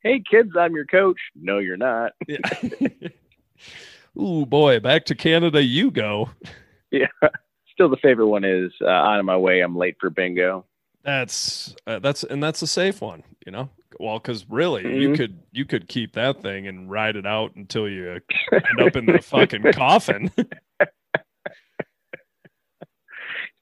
hey 0.04 0.22
kids, 0.30 0.52
I'm 0.58 0.74
your 0.76 0.86
coach. 0.86 1.20
No, 1.36 1.60
you're 1.60 1.78
not. 1.78 2.14
Yeah. 2.28 2.38
Ooh 4.20 4.46
boy, 4.46 4.80
back 4.80 5.06
to 5.06 5.16
Canada 5.16 5.62
you 5.64 5.92
go. 5.92 6.30
Yeah, 6.92 7.08
still, 7.72 7.90
the 7.90 7.98
favorite 7.98 8.28
one 8.28 8.44
is 8.44 8.72
uh, 8.82 8.88
"On 8.88 9.26
My 9.26 9.38
Way." 9.38 9.62
I'm 9.62 9.76
late 9.76 9.96
for 10.00 10.10
bingo. 10.10 10.66
That's 11.04 11.76
uh, 11.86 12.00
that's 12.00 12.24
and 12.24 12.42
that's 12.42 12.62
a 12.64 12.68
safe 12.68 13.00
one, 13.02 13.24
you 13.46 13.52
know. 13.52 13.70
Well, 14.00 14.18
because 14.20 14.46
really, 14.50 14.84
you 15.02 15.10
Mhm. 15.10 15.18
could 15.18 15.40
you 15.52 15.66
could 15.66 15.88
keep 15.88 16.14
that 16.14 16.42
thing 16.42 16.68
and 16.68 16.90
ride 16.90 17.16
it 17.16 17.26
out 17.28 17.56
until 17.56 17.88
you 17.88 18.10
end 18.52 18.82
up 18.82 18.96
in 18.96 19.06
the 19.06 19.20
fucking 19.22 19.72
coffin. 19.74 20.32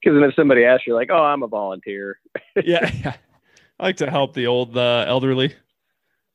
Because 0.06 0.20
then 0.20 0.30
if 0.30 0.36
somebody 0.36 0.64
asks 0.66 0.86
you, 0.86 0.94
like, 0.94 1.10
"Oh, 1.12 1.18
I'm 1.24 1.42
a 1.42 1.48
volunteer," 1.48 2.20
yeah, 2.64 2.92
yeah. 3.04 3.16
I 3.80 3.84
like 3.86 3.98
to 3.98 4.10
help 4.12 4.36
the 4.36 4.46
old 4.46 4.78
uh, 4.78 5.04
elderly 5.08 5.56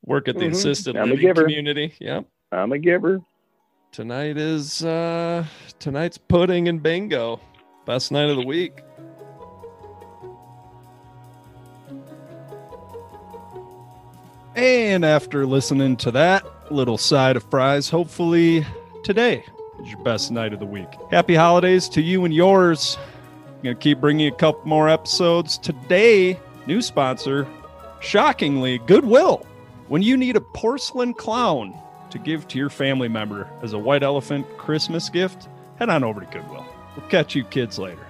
work 0.05 0.27
at 0.27 0.35
the 0.37 0.47
Mhm. 0.47 0.51
assisted 0.51 0.97
I'm 0.97 1.05
a 1.05 1.11
living 1.13 1.21
giver. 1.21 1.43
community. 1.43 1.95
Yep. 2.01 2.27
I'm 2.51 2.73
a 2.73 2.79
giver. 2.79 3.21
Tonight 3.93 4.37
is 4.39 4.85
uh 4.85 5.45
tonight's 5.79 6.19
pudding 6.19 6.67
and 6.67 6.83
bingo. 6.83 7.41
Best 7.87 8.11
night 8.11 8.29
of 8.29 8.37
the 8.37 8.45
week. 8.45 8.83
And 14.57 15.05
after 15.05 15.47
listening 15.47 15.97
to 15.99 16.11
that 16.13 16.45
little 16.73 16.99
side 16.99 17.37
of 17.37 17.45
fries, 17.51 17.89
hopefully 17.89 18.67
today 19.05 19.45
is 19.83 19.91
your 19.91 20.03
best 20.03 20.31
night 20.31 20.53
of 20.53 20.59
the 20.61 20.67
week. 20.67 20.89
Happy 21.11 21.35
holidays 21.35 21.89
to 21.91 22.03
you 22.03 22.25
and 22.25 22.35
yours. 22.35 22.99
Gonna 23.63 23.75
keep 23.75 24.01
bringing 24.01 24.27
you 24.27 24.33
a 24.33 24.37
couple 24.37 24.67
more 24.67 24.89
episodes. 24.89 25.59
Today, 25.59 26.39
new 26.67 26.81
sponsor, 26.81 27.47
shockingly, 28.01 28.79
Goodwill. 28.79 29.47
When 29.89 30.03
you 30.03 30.17
need 30.17 30.37
a 30.37 30.41
porcelain 30.41 31.13
clown 31.13 31.79
to 32.11 32.19
give 32.19 32.49
to 32.49 32.59
your 32.59 32.71
family 32.71 33.09
member 33.09 33.49
as 33.63 33.73
a 33.73 33.79
white 33.79 34.03
elephant 34.03 34.47
Christmas 34.57 35.11
gift, 35.11 35.49
head 35.79 35.91
on 35.91 36.05
over 36.05 36.21
to 36.21 36.27
Goodwill. 36.27 36.65
We'll 36.97 37.09
catch 37.09 37.35
you 37.35 37.45
kids 37.45 37.79
later. 37.79 38.07